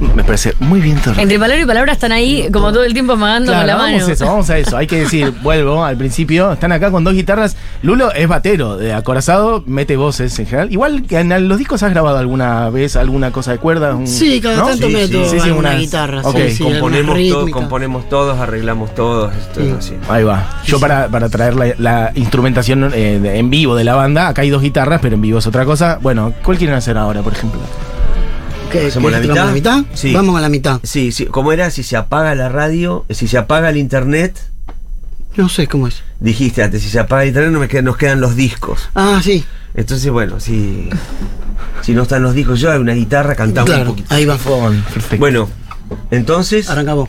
[0.00, 1.14] Me parece muy bien todo.
[1.18, 3.92] Entre palabra y palabra están ahí como todo el tiempo amagando Claro, con la vamos
[4.00, 4.06] mano.
[4.06, 4.76] a eso, vamos a eso.
[4.76, 7.56] Hay que decir, vuelvo al principio, están acá con dos guitarras.
[7.82, 10.72] Lulo es batero, de acorazado, mete voces en general.
[10.72, 13.94] Igual que en los discos has grabado alguna vez alguna cosa de cuerda.
[13.94, 14.66] un- Sí, cada ¿no?
[14.68, 16.20] tanto Sí, meto sí, sí, unas- guitarra.
[16.22, 19.94] ok, sí, sí, alguna componemos, todo, componemos todos, arreglamos todos, esto es así.
[20.08, 20.60] Ahí va.
[20.64, 24.42] Yo para, para traer la, la instrumentación eh, de- en vivo de la banda, acá
[24.42, 25.98] hay dos guitarras, pero en vivo es otra cosa.
[26.02, 27.60] Bueno, ¿cuál quieren hacer ahora, por ejemplo?
[28.70, 29.46] ¿Qué, ¿Hacemos qué, la mitad?
[29.46, 29.84] la mitad?
[29.94, 30.12] Sí.
[30.12, 30.80] Vamos a la mitad.
[30.82, 34.38] Sí, sí, como era si se apaga la radio, si se apaga el internet,
[35.36, 36.02] No sé cómo es.
[36.20, 38.88] dijiste antes, si se apaga el internet no me quedan, nos quedan los discos.
[38.94, 39.44] Ah, sí.
[39.74, 40.88] Entonces, bueno, si,
[41.82, 44.14] si no están los discos, yo hay una guitarra, cantamos Claro, un poquito.
[44.14, 44.36] ahí va.
[44.36, 45.16] Perfecto.
[45.18, 45.48] Bueno,
[46.10, 47.08] entonces, Arrancamos.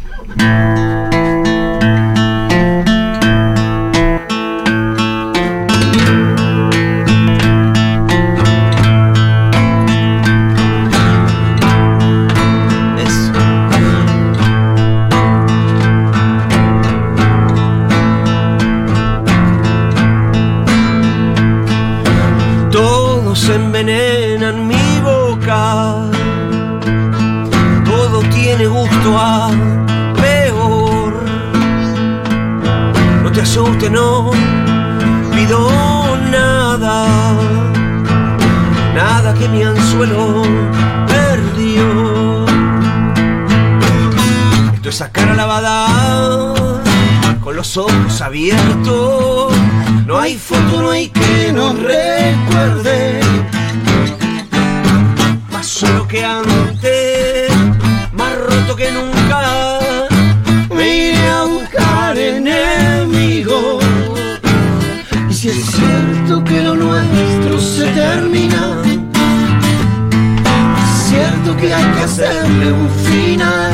[71.73, 73.71] Hay que hacerle un final.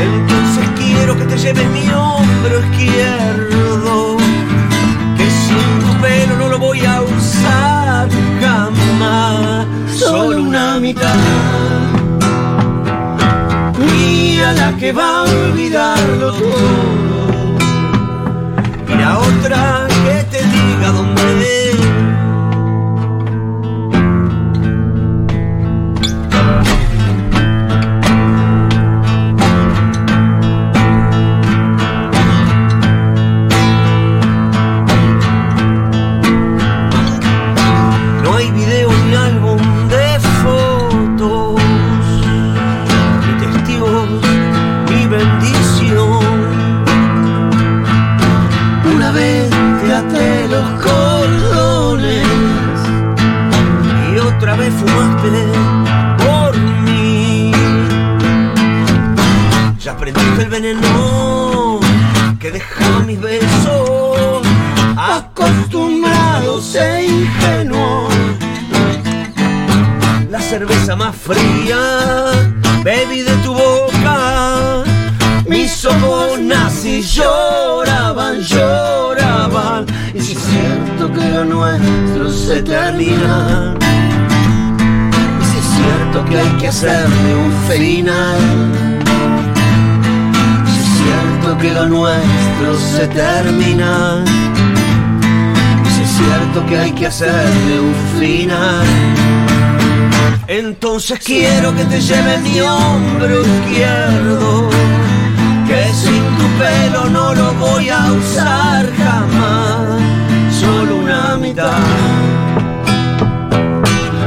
[0.00, 4.16] Entonces quiero que te lleves mi hombro izquierdo,
[5.16, 8.08] que sin tu pelo no lo voy a usar
[8.40, 11.14] jamás, solo una mitad.
[13.78, 17.58] Mía la que va a olvidarlo todo,
[18.88, 21.70] y la otra que te diga dónde.
[21.74, 21.79] No
[62.38, 64.42] que dejaba mis besos
[64.94, 68.12] acostumbrados e ingenuos.
[70.28, 72.32] La cerveza más fría,
[72.84, 74.84] bebí de tu boca.
[75.48, 79.86] Mis ojos nazi lloraban, lloraban.
[80.12, 83.74] Y si es cierto que lo nuestro se termina.
[85.40, 89.00] Y si es cierto que hay que hacerle un final.
[91.50, 94.24] Cierto que lo nuestro se termina.
[95.92, 98.86] Si es cierto que hay que hacerle un final.
[100.46, 104.70] Entonces quiero que te lleve mi hombro izquierdo.
[105.66, 110.00] Que sin tu pelo no lo voy a usar jamás.
[110.60, 111.80] Solo una mitad.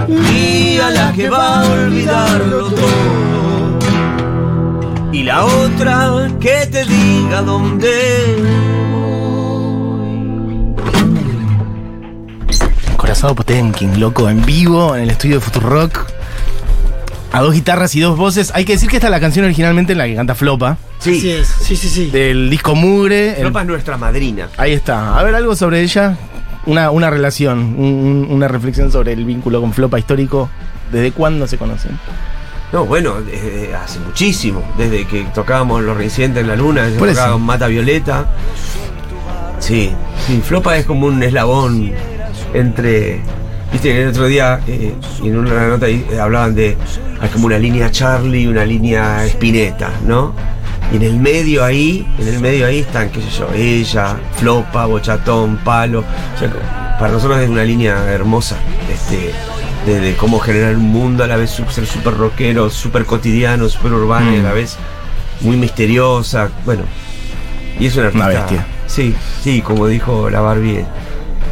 [0.10, 3.43] Mía la que va a olvidarlo todo.
[5.14, 7.92] Y la otra que te diga dónde
[12.98, 16.08] Corazado Potemkin, loco, en vivo, en el estudio de Futurock.
[17.32, 18.52] A dos guitarras y dos voces.
[18.56, 20.78] Hay que decir que esta es la canción originalmente en la que canta Flopa.
[21.00, 22.10] Así Sí, es, sí, sí, sí.
[22.12, 23.32] Del disco Mugre.
[23.32, 24.50] el- Flopa es nuestra madrina.
[24.58, 25.18] Ahí está.
[25.18, 26.18] A ver, algo sobre ella.
[26.66, 30.50] Una, una relación, un- un- una reflexión sobre el vínculo con Flopa histórico.
[30.92, 32.00] ¿Desde cuándo se conocen?
[32.74, 34.64] No, bueno, desde hace muchísimo.
[34.76, 38.26] Desde que tocábamos Los Reincidentes en la Luna, desde que tocábamos Mata Violeta.
[39.60, 39.92] Sí,
[40.26, 41.94] sí, Flopa es como un eslabón
[42.52, 43.22] entre.
[43.72, 46.76] Viste, el otro día eh, en una nota ahí, eh, hablaban de.
[47.22, 50.34] Hay como una línea Charlie y una línea Spinetta, ¿no?
[50.92, 54.88] Y en el medio ahí, en el medio ahí están, qué sé yo, ella, Flopa,
[54.88, 56.00] Bochatón, Palo.
[56.00, 58.58] O sea, para nosotros es una línea hermosa.
[58.92, 59.32] Este,
[59.86, 63.94] de, de cómo generar un mundo a la vez ser súper rockero, súper cotidiano, súper
[63.94, 64.44] urbano y a Mm.
[64.44, 64.78] la vez
[65.42, 66.50] muy misteriosa.
[66.66, 66.84] Bueno,
[67.80, 68.28] y es una artista.
[68.30, 68.68] Una bestia.
[68.88, 70.86] Sí, sí, como dijo la Barbie,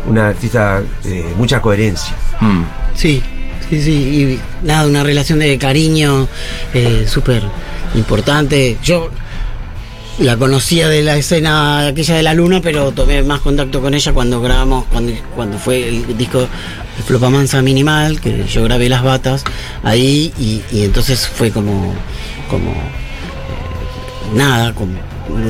[0.07, 2.13] una artista de mucha coherencia.
[2.39, 2.63] Mm.
[2.95, 3.21] Sí,
[3.69, 3.91] sí, sí.
[3.91, 6.27] Y nada, una relación de cariño
[6.73, 7.41] eh, súper
[7.95, 8.77] importante.
[8.83, 9.09] Yo
[10.19, 14.13] la conocía de la escena aquella de la luna, pero tomé más contacto con ella
[14.13, 16.47] cuando grabamos, cuando, cuando fue el disco
[16.97, 19.43] de Flopamansa Minimal, que yo grabé las batas
[19.83, 21.93] ahí, y, y entonces fue como,
[22.49, 24.93] como eh, nada, como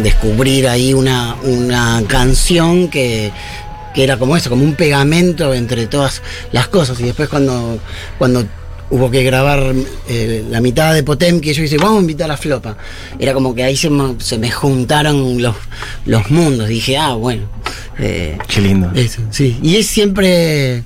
[0.03, 3.31] descubrir ahí una, una canción que,
[3.93, 6.99] que era como eso, como un pegamento entre todas las cosas.
[6.99, 7.79] Y después cuando,
[8.17, 8.45] cuando
[8.91, 9.73] hubo que grabar
[10.09, 12.77] eh, la mitad de Potemkin, yo dije, vamos a invitar a Flopa.
[13.17, 15.55] Era como que ahí se, me- se me juntaron los,
[16.05, 16.67] los mundos.
[16.67, 17.43] Dije, ah, bueno.
[17.97, 18.91] eh, Qué lindo.
[18.93, 19.57] eso, sí.
[19.63, 20.83] Y es siempre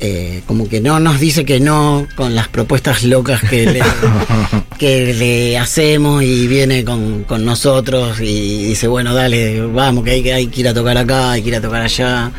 [0.00, 3.80] eh, como que no nos dice que no con las propuestas locas que le,
[4.78, 10.22] que le hacemos y viene con, con nosotros y dice, bueno, dale, vamos, que hay,
[10.22, 12.32] que hay que ir a tocar acá, hay que ir a tocar allá.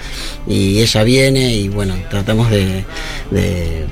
[0.47, 2.83] Y ella viene y bueno, tratamos de,
[3.31, 3.85] de,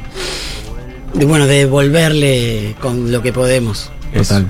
[1.13, 3.89] de, bueno, de devolverle con lo que podemos.
[4.13, 4.47] Total.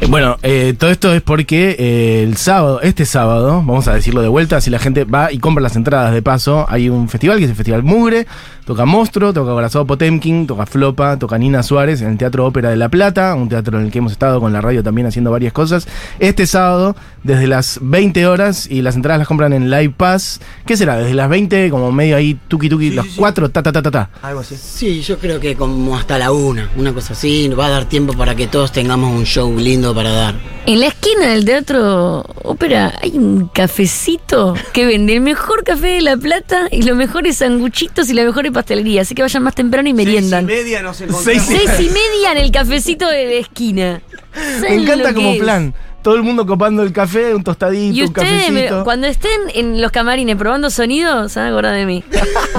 [0.00, 4.22] Eh, Bueno, eh, todo esto es porque eh, el sábado, este sábado, vamos a decirlo
[4.22, 7.38] de vuelta, si la gente va y compra las entradas de paso, hay un festival
[7.38, 8.26] que es el Festival Mugre,
[8.68, 12.76] toca Monstruo, toca Corazón Potemkin, toca Flopa, toca Nina Suárez en el Teatro Ópera de
[12.76, 15.54] La Plata, un teatro en el que hemos estado con la radio también haciendo varias
[15.54, 15.88] cosas.
[16.18, 20.42] Este sábado, desde las 20 horas, y las entradas las compran en Live Pass.
[20.66, 20.98] ¿Qué será?
[20.98, 23.18] Desde las 20, como medio ahí, tuki tuki, Sí, los sí, sí.
[23.18, 24.10] cuatro, ta ta ta ta ta.
[24.20, 24.54] Algo así.
[24.54, 28.12] Sí, yo creo que como hasta la una, una cosa así, va a dar tiempo
[28.12, 30.34] para que todos tengamos un show lindo para dar.
[30.66, 36.00] En la esquina del Teatro Ópera hay un cafecito que vende el mejor café de
[36.02, 39.02] La Plata y los mejores sanguchitos y la mejor pastelería.
[39.02, 40.46] Así que vayan más temprano y meriendan.
[40.46, 41.24] Seis y media nos encontramos.
[41.24, 44.02] Seis y- Seis y media en el cafecito de la esquina.
[44.34, 45.38] Me ¿Saben encanta como es?
[45.38, 45.74] plan.
[46.02, 48.84] Todo el mundo copando el café, un tostadito, Y un ustedes, me- cafecito.
[48.84, 52.04] cuando estén en los camarines probando sonido, se van a acordar de mí.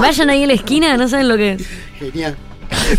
[0.00, 1.66] Vayan ahí a la esquina, no saben lo que es.
[1.98, 2.36] Genial.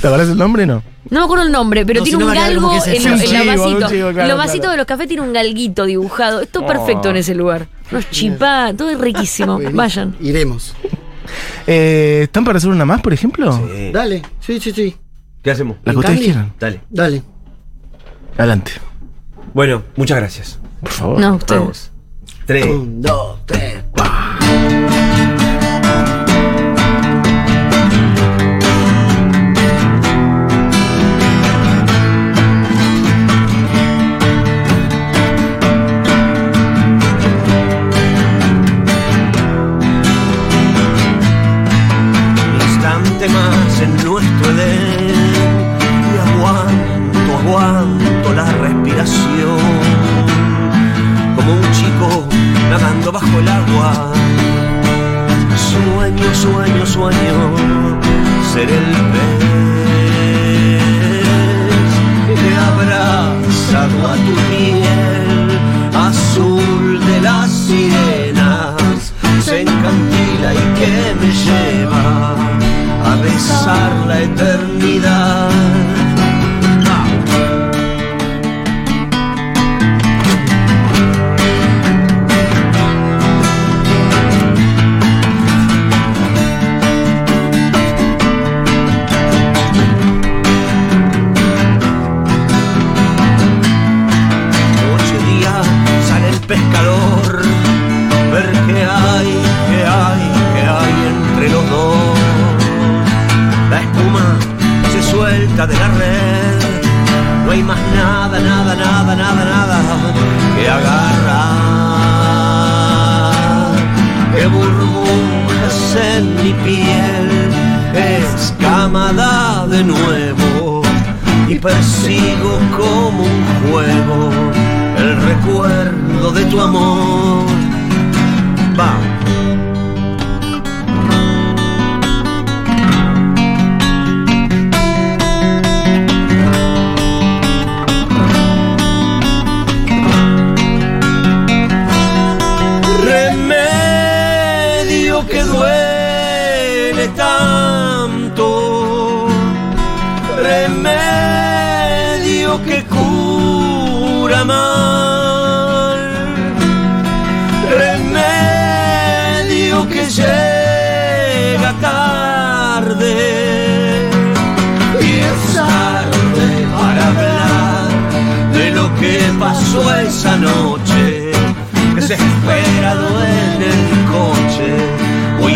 [0.01, 0.83] ¿Te acordás el nombre no?
[1.09, 3.19] No me acuerdo el nombre, pero No, tiene si un galgo en, es lo- un
[3.19, 3.91] en chivo, los un vasitos.
[3.91, 4.71] chivo, claro, en los vasitos claro.
[4.71, 6.41] de los cafés tiene un galguito dibujado.
[6.41, 6.67] Es todo Oh.
[6.67, 7.67] perfecto en ese lugar.
[7.91, 9.59] Unos chipá, todo es riquísimo.
[9.73, 10.15] Vayan.
[10.21, 10.73] Iremos.
[11.67, 13.51] Eh, ¿Están para hacer una más, por ejemplo?
[13.67, 13.91] Sí.
[13.91, 14.95] Dale, sí, sí, sí.
[15.43, 15.77] ¿Qué hacemos?
[15.83, 16.25] La que ¿En ustedes Cali?
[16.25, 16.53] quieran.
[16.59, 16.81] Dale.
[16.89, 17.23] Dale.
[18.37, 18.71] Adelante,
[19.53, 20.59] Bueno, muchas gracias.
[20.81, 21.19] por favor.
[21.19, 21.61] No, ustedes.
[21.61, 21.91] Vamos.
[22.45, 22.65] Tres.
[22.65, 24.37] Un, dos, tres, pa.
[56.41, 57.55] Sueño, sueño,
[58.51, 59.10] ser el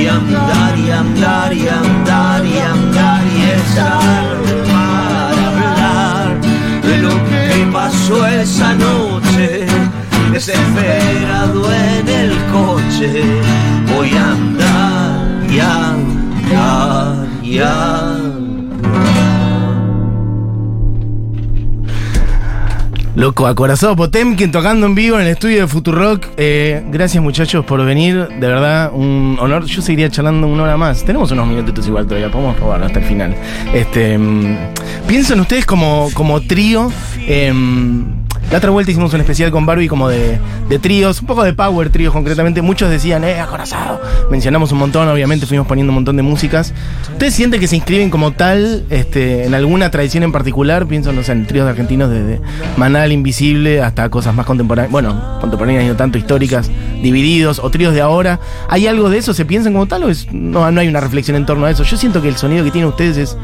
[0.08, 6.41] A andar y andar y andar y andar y es tarde para hablar
[6.84, 9.65] de lo que pasó esa noche.
[10.32, 13.24] Desesperado en el coche,
[13.96, 18.14] voy a andar y andar y andar.
[23.26, 26.28] Loco, acorazado Potemkin tocando en vivo en el estudio de Futurock.
[26.38, 29.65] Eh, gracias muchachos por venir, de verdad, un honor.
[29.65, 31.03] Yo seguiría charlando una hora más.
[31.03, 33.36] Tenemos unos minutitos igual todavía, podemos probar hasta el final.
[33.73, 34.57] Este, mm,
[35.07, 36.91] pienso en ustedes como, como trío.
[37.28, 40.39] em, la otra vuelta hicimos un especial con Barbie como de,
[40.70, 42.62] de tríos, un poco de power tríos concretamente.
[42.62, 44.00] Muchos decían, eh, acorazado.
[44.30, 46.74] Mencionamos un montón, obviamente fuimos poniendo un montón de músicas.
[47.12, 50.86] ¿Ustedes sienten que se inscriben como tal este, en alguna tradición en particular?
[50.86, 52.39] Pienso, en tríos argentinos desde
[52.78, 56.70] Manal Invisible hasta cosas más contemporáneas, bueno, contemporáneas y no tanto históricas,
[57.02, 58.39] divididos o tríos de ahora.
[58.70, 59.34] ¿Hay algo de eso?
[59.34, 61.84] ¿Se piensan como tal o es, no, no hay una reflexión en torno a eso?
[61.84, 63.38] Yo siento que el sonido que tienen ustedes es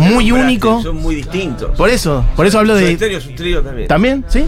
[0.00, 0.82] muy único.
[0.82, 1.76] Son muy distintos.
[1.76, 2.94] Por eso, por eso hablo de...
[2.96, 3.88] Stereo es un trío también.
[3.88, 4.24] ¿También?
[4.28, 4.44] ¿Sí?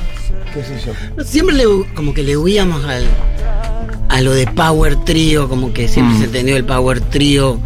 [0.54, 1.24] ¿Qué sé yo?
[1.24, 3.04] Siempre le, como que le huíamos al,
[4.08, 6.18] a lo de Power Trio, como que siempre Mm.
[6.18, 7.60] se entendió el Power Trio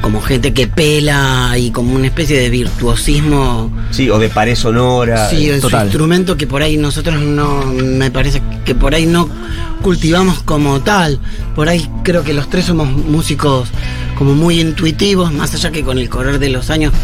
[0.00, 3.72] como gente que pela y como una especie de virtuosismo.
[3.90, 5.28] Sí, o de pared sonora.
[5.30, 9.28] Sí, en su instrumento que por ahí nosotros no, me parece que por ahí no
[9.84, 11.20] cultivamos como tal.
[11.54, 13.68] Por ahí creo que los tres somos músicos
[14.16, 16.94] como muy intuitivos, más allá que con el correr de los años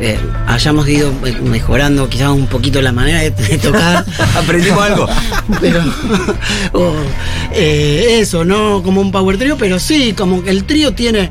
[0.00, 0.18] eh,
[0.48, 1.12] hayamos ido
[1.44, 4.04] mejorando quizás un poquito la manera de, de tocar.
[4.36, 5.06] Aprendimos algo.
[5.60, 5.84] pero
[7.52, 11.30] eh, eso, no como un power trio, pero sí, como que el trío tiene,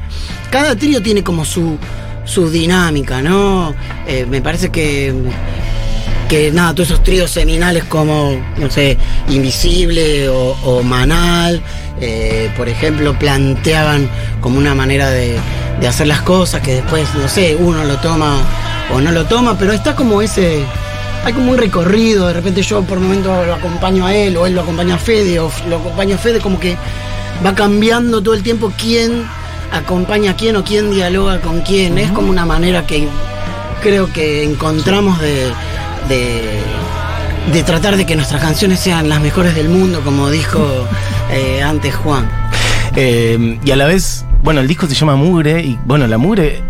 [0.50, 1.78] cada trío tiene como su,
[2.24, 3.76] su dinámica, ¿no?
[4.08, 5.14] Eh, me parece que
[6.28, 8.98] que nada, todos esos tríos seminales como, no sé,
[9.30, 11.62] Invisible o, o Manal,
[12.02, 14.10] eh, por ejemplo, planteaban
[14.42, 15.38] como una manera de,
[15.80, 18.38] de hacer las cosas que después, no sé, uno lo toma
[18.94, 20.64] o no lo toma, pero está como ese,
[21.24, 24.54] hay como un recorrido, de repente yo por momento lo acompaño a él o él
[24.54, 26.78] lo acompaña a Fede o lo acompaña a Fede, como que
[27.46, 29.26] va cambiando todo el tiempo quién
[29.72, 33.08] acompaña a quién o quién dialoga con quién, es como una manera que
[33.82, 35.52] creo que encontramos de,
[36.10, 36.60] de,
[37.53, 40.66] de tratar de que nuestras canciones sean las mejores del mundo, como dijo
[41.32, 42.30] eh, antes Juan.
[42.95, 46.62] Eh, y a la vez, bueno, el disco se llama Mugre y bueno, la mugre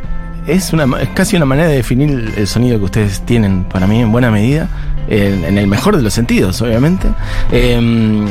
[0.48, 4.02] es, una, es casi una manera de definir el, sonido que ustedes tienen para mí
[4.02, 4.68] en buena medida.
[5.08, 7.08] En, el mejor de los sentidos, obviamente.
[7.52, 8.26] Eh,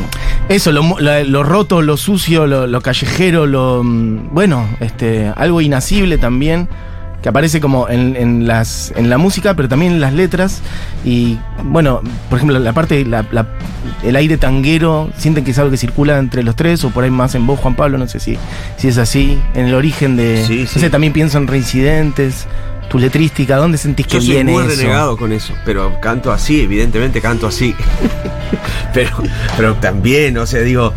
[0.49, 3.83] eso, lo, la- lo roto, lo sucio, lo, lo callejero, lo.
[3.85, 6.69] mm, Bueno, este, algo inacible también,
[7.25, 10.61] que aparece como en, en las, en la música, pero también en las letras.
[11.07, 13.47] Y bueno, por ejemplo, la parte, la- la-
[14.03, 17.11] el aire tanguero, sienten que es algo que circula entre los tres, o por ahí
[17.11, 18.37] más en vos, Juan Pablo, no sé si,
[18.77, 19.39] si es así.
[19.55, 20.45] En el origen de.
[20.47, 20.81] Sí, no sí.
[20.81, 22.47] sé, también pienso en reincidentes,
[22.91, 24.77] tu letrística, ¿dónde sentís que Yo soy viene muy eso?
[24.83, 27.75] renegado con eso, pero canto así, evidentemente canto así.
[28.93, 29.11] pero,
[29.57, 30.93] pero también, o sea, digo,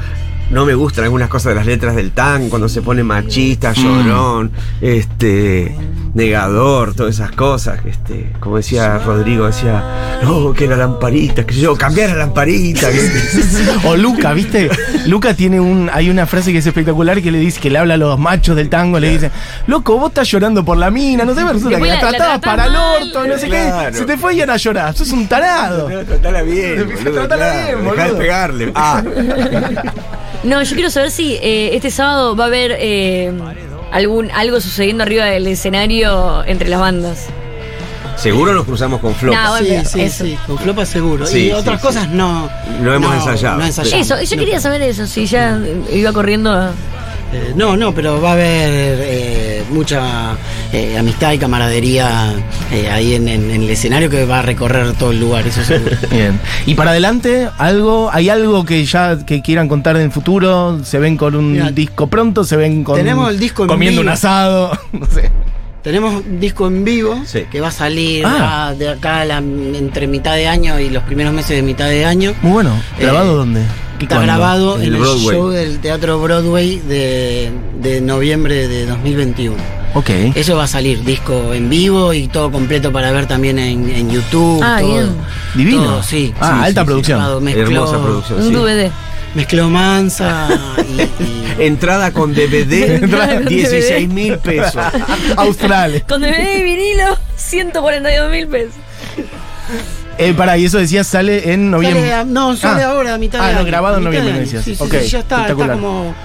[0.49, 4.51] no me gustan algunas cosas de las letras del tan, cuando se pone machista, llorón,
[4.81, 5.75] este,
[6.13, 7.79] negador, todas esas cosas.
[7.85, 12.89] Este, como decía Rodrigo, decía, no, que la lamparita, que yo, cambiar la lamparita.
[12.91, 14.69] que- O Luca, ¿viste?
[15.05, 15.89] Luca tiene un.
[15.93, 18.55] Hay una frase que es espectacular que le dice que le habla a los machos
[18.55, 19.31] del tango, le dice,
[19.67, 22.75] loco, vos estás llorando por la mina, no sé, resulta que la tratabas para el
[22.75, 23.91] orto, no sé Claro.
[23.91, 23.97] qué.
[23.97, 25.89] Se te fue y ahora llorás, sos un tarado.
[25.89, 28.17] No, tratala bien, boludo, Tratala claro, bien, dejá de boludo.
[28.17, 28.71] pegarle.
[28.75, 29.03] Ah,
[30.47, 33.31] No, yo quiero saber si eh, este sábado va a haber eh,
[33.91, 37.25] algún algo sucediendo arriba del escenario entre las bandas.
[38.15, 39.43] seguro nos cruzamos con Flopa.
[39.43, 40.23] No, Sí, sí, eso.
[40.25, 41.25] sí, con Flopa seguro.
[41.27, 41.85] Sí, y otras sí.
[41.87, 42.49] cosas no.
[42.81, 43.57] No hemos ensayado.
[43.59, 44.05] No ensayamos.
[44.11, 44.39] Eso, yo No.
[44.39, 45.59] quería saber eso, si ya
[45.91, 46.71] iba corriendo a...
[47.33, 50.37] Eh, no, no, pero va a haber eh, mucha
[50.71, 52.33] eh, amistad y camaradería
[52.71, 55.61] eh, ahí en, en- en el escenario que va a recorrer todo el lugar, eso
[55.63, 55.97] seguro.
[56.11, 56.39] Bien.
[56.65, 60.79] Y para adelante, algo, ¿hay algo que ya que quieran contar en el futuro?
[60.85, 62.45] ¿Se ven con un Mira, disco pronto?
[62.45, 64.71] ¿Se ven con tenemos el disco en comiendo un asado?
[64.93, 65.29] No sé.
[65.83, 67.43] Tenemos un disco en vivo Sí.
[67.51, 68.73] que va a salir Ah.
[68.77, 72.05] de acá a la- entre mitad de año y los primeros meses de mitad de
[72.05, 72.33] año.
[72.41, 72.71] Muy bueno.
[72.99, 73.61] ¿Grabado dónde?
[73.99, 74.33] ¿Y Está cuándo?
[74.33, 75.35] grabado En en el Broadway.
[75.37, 79.55] show del Teatro Broadway de, de noviembre de 2021.
[79.95, 80.09] Ok.
[80.35, 84.11] Eso va a salir, disco en vivo y todo completo para ver también en, en
[84.11, 84.61] YouTube.
[84.63, 85.09] Ah, todo, bien.
[85.55, 85.83] Divino.
[85.83, 86.33] todo, sí.
[86.39, 87.17] Ah, sí, alta sí, producción.
[87.19, 87.41] grabado.
[87.41, 88.39] Mezcló- Hermosa producción.
[88.41, 88.53] Un sí.
[88.53, 88.91] DVD.
[89.33, 90.47] Mezcló Mansa
[90.87, 94.75] y, y- Entrada con DVD, Entrada con 16 mil pesos.
[95.37, 96.03] Australes.
[96.07, 98.75] Con DVD y vinilo, 142 mil pesos.
[100.17, 102.09] Eh, pará, y eso decías sale en noviembre.
[102.09, 102.91] Sale no, sale Ah.
[102.91, 104.63] ahora a mitad Ah, de no, año, grabado en noviembre, decías.
[104.63, 106.15] Sí, sí, sí, ya está, está como.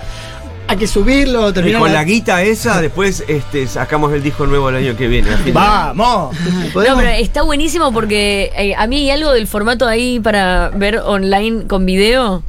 [0.68, 1.80] Hay que subirlo, Y terminar.
[1.82, 5.28] con la guita esa, después este, sacamos el disco nuevo el año que viene.
[5.52, 6.34] ¡Vamos!
[6.74, 10.96] No, pero está buenísimo porque eh, a mí hay algo del formato ahí para ver
[10.98, 12.42] online con video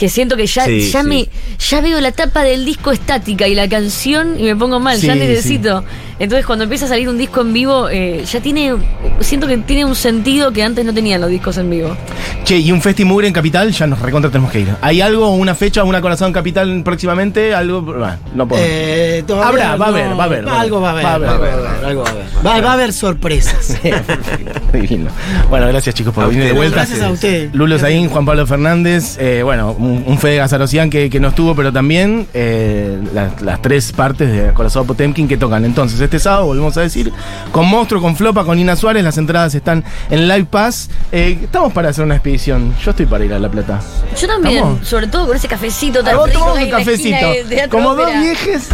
[0.00, 1.06] que siento que ya, Sí, ya sí.
[1.06, 1.28] me
[1.58, 5.12] ya veo la tapa del disco estática y la canción y me pongo mal, ya
[5.12, 5.84] Sí, necesito.
[6.18, 8.74] Entonces cuando empieza a salir un disco en vivo, eh, ya tiene,
[9.20, 11.96] siento que tiene un sentido que antes no tenían los discos en vivo.
[12.44, 14.68] Che, y un Festimugre en Capital, ya nos recontra tenemos que ir.
[14.82, 17.54] ¿Hay algo, una fecha, una corazón en Capital próximamente?
[17.54, 17.80] Algo.
[17.82, 18.62] Bueno, no puedo.
[18.66, 21.04] Eh, Habrá, va a no- haber, va a haber, va a Algo va a haber.
[21.04, 22.24] va a haber, algo va a haber.
[22.46, 23.78] Va, va a haber sorpresas.
[24.72, 25.10] Divino.
[25.48, 26.76] Bueno, gracias chicos por venir de vuelta.
[26.76, 27.50] Gracias a usted.
[27.54, 31.54] Lulo Zain, Juan Pablo Fernández, eh, bueno, un, un Fede Gazarocián que, que no estuvo,
[31.54, 35.64] pero también eh, las, las tres partes de Corazón Potemkin que tocan.
[35.64, 37.12] Entonces, este sábado, volvemos a decir,
[37.52, 40.90] con Monstruo, con Flopa, con Ina Suárez, las entradas están en Live Pass.
[41.12, 42.74] Eh, estamos para hacer una expedición.
[42.82, 43.80] Yo estoy para ir a La Plata.
[44.18, 47.26] Yo también, sobre todo con ese cafecito tan rico un cafecito.
[47.70, 48.68] Como dos viejes.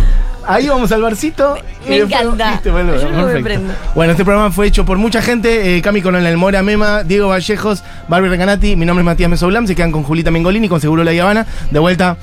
[0.48, 1.56] Ahí vamos al barcito.
[1.88, 2.52] Me encanta.
[2.52, 3.72] Listo, bueno, Yo no me prendo.
[3.94, 5.76] Bueno, este programa fue hecho por mucha gente.
[5.76, 8.76] Eh, Cami Coronel Mora Mema, Diego Vallejos, Barbie Recanati.
[8.76, 9.66] Mi nombre es Matías Mesoblam.
[9.66, 11.46] Se quedan con Julita Mengolini, con Seguro La Habana.
[11.70, 12.16] De vuelta.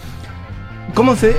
[0.94, 1.36] ¿Cómo se.?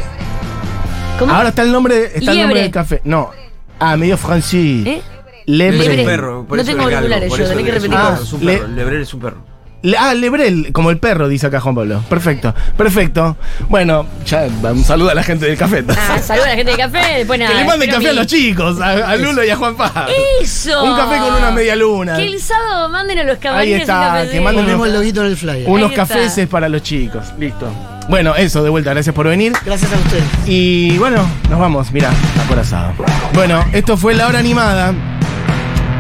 [1.19, 1.33] ¿Cómo?
[1.33, 3.01] Ahora está el nombre, está el nombre del café.
[3.05, 3.31] No.
[3.79, 4.87] Ah, medio francés.
[4.87, 5.03] ¿Eh?
[5.47, 5.79] Lebre.
[5.79, 6.01] Es Lebre.
[6.03, 7.83] un perro, por No eso tengo es galgo, auriculares por yo, tenés que es un
[7.91, 8.05] repetir.
[8.11, 9.54] perro, Es un Le- perro, Lebrel es un perro.
[9.99, 12.03] Ah, Lebrel, como el perro, dice acá Juan Pablo.
[12.09, 13.37] Perfecto, perfecto.
[13.69, 15.85] Bueno, ya un saludo a la gente del café.
[15.89, 17.53] Ah, saluda a la gente de café, después nada.
[17.53, 20.07] que le manden café a los chicos, a, a Lulo y a Juan Pablo.
[20.41, 20.83] ¡Eso!
[20.85, 22.17] Un café con una media luna.
[22.17, 24.31] Que el sábado manden a los Ahí caballeros está, un café.
[24.31, 25.69] que manden unos, el loguito en el flyer.
[25.69, 26.07] unos Ahí está.
[26.15, 27.25] cafés para los chicos.
[27.39, 27.69] Listo.
[28.09, 29.53] Bueno, eso, de vuelta, gracias por venir.
[29.65, 30.25] Gracias a ustedes.
[30.47, 32.11] Y bueno, nos vamos, mira,
[32.45, 32.93] acorazado.
[33.35, 34.93] Bueno, esto fue la hora animada.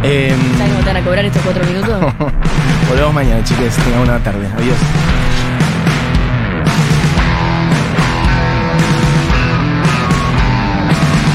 [0.03, 2.14] Em, ¿Sabes cómo te van a cobrar estos cuatro minutos?
[2.89, 3.76] volvemos mañana, chicas.
[3.76, 4.49] Tengan una tarde.
[4.57, 4.76] Adiós.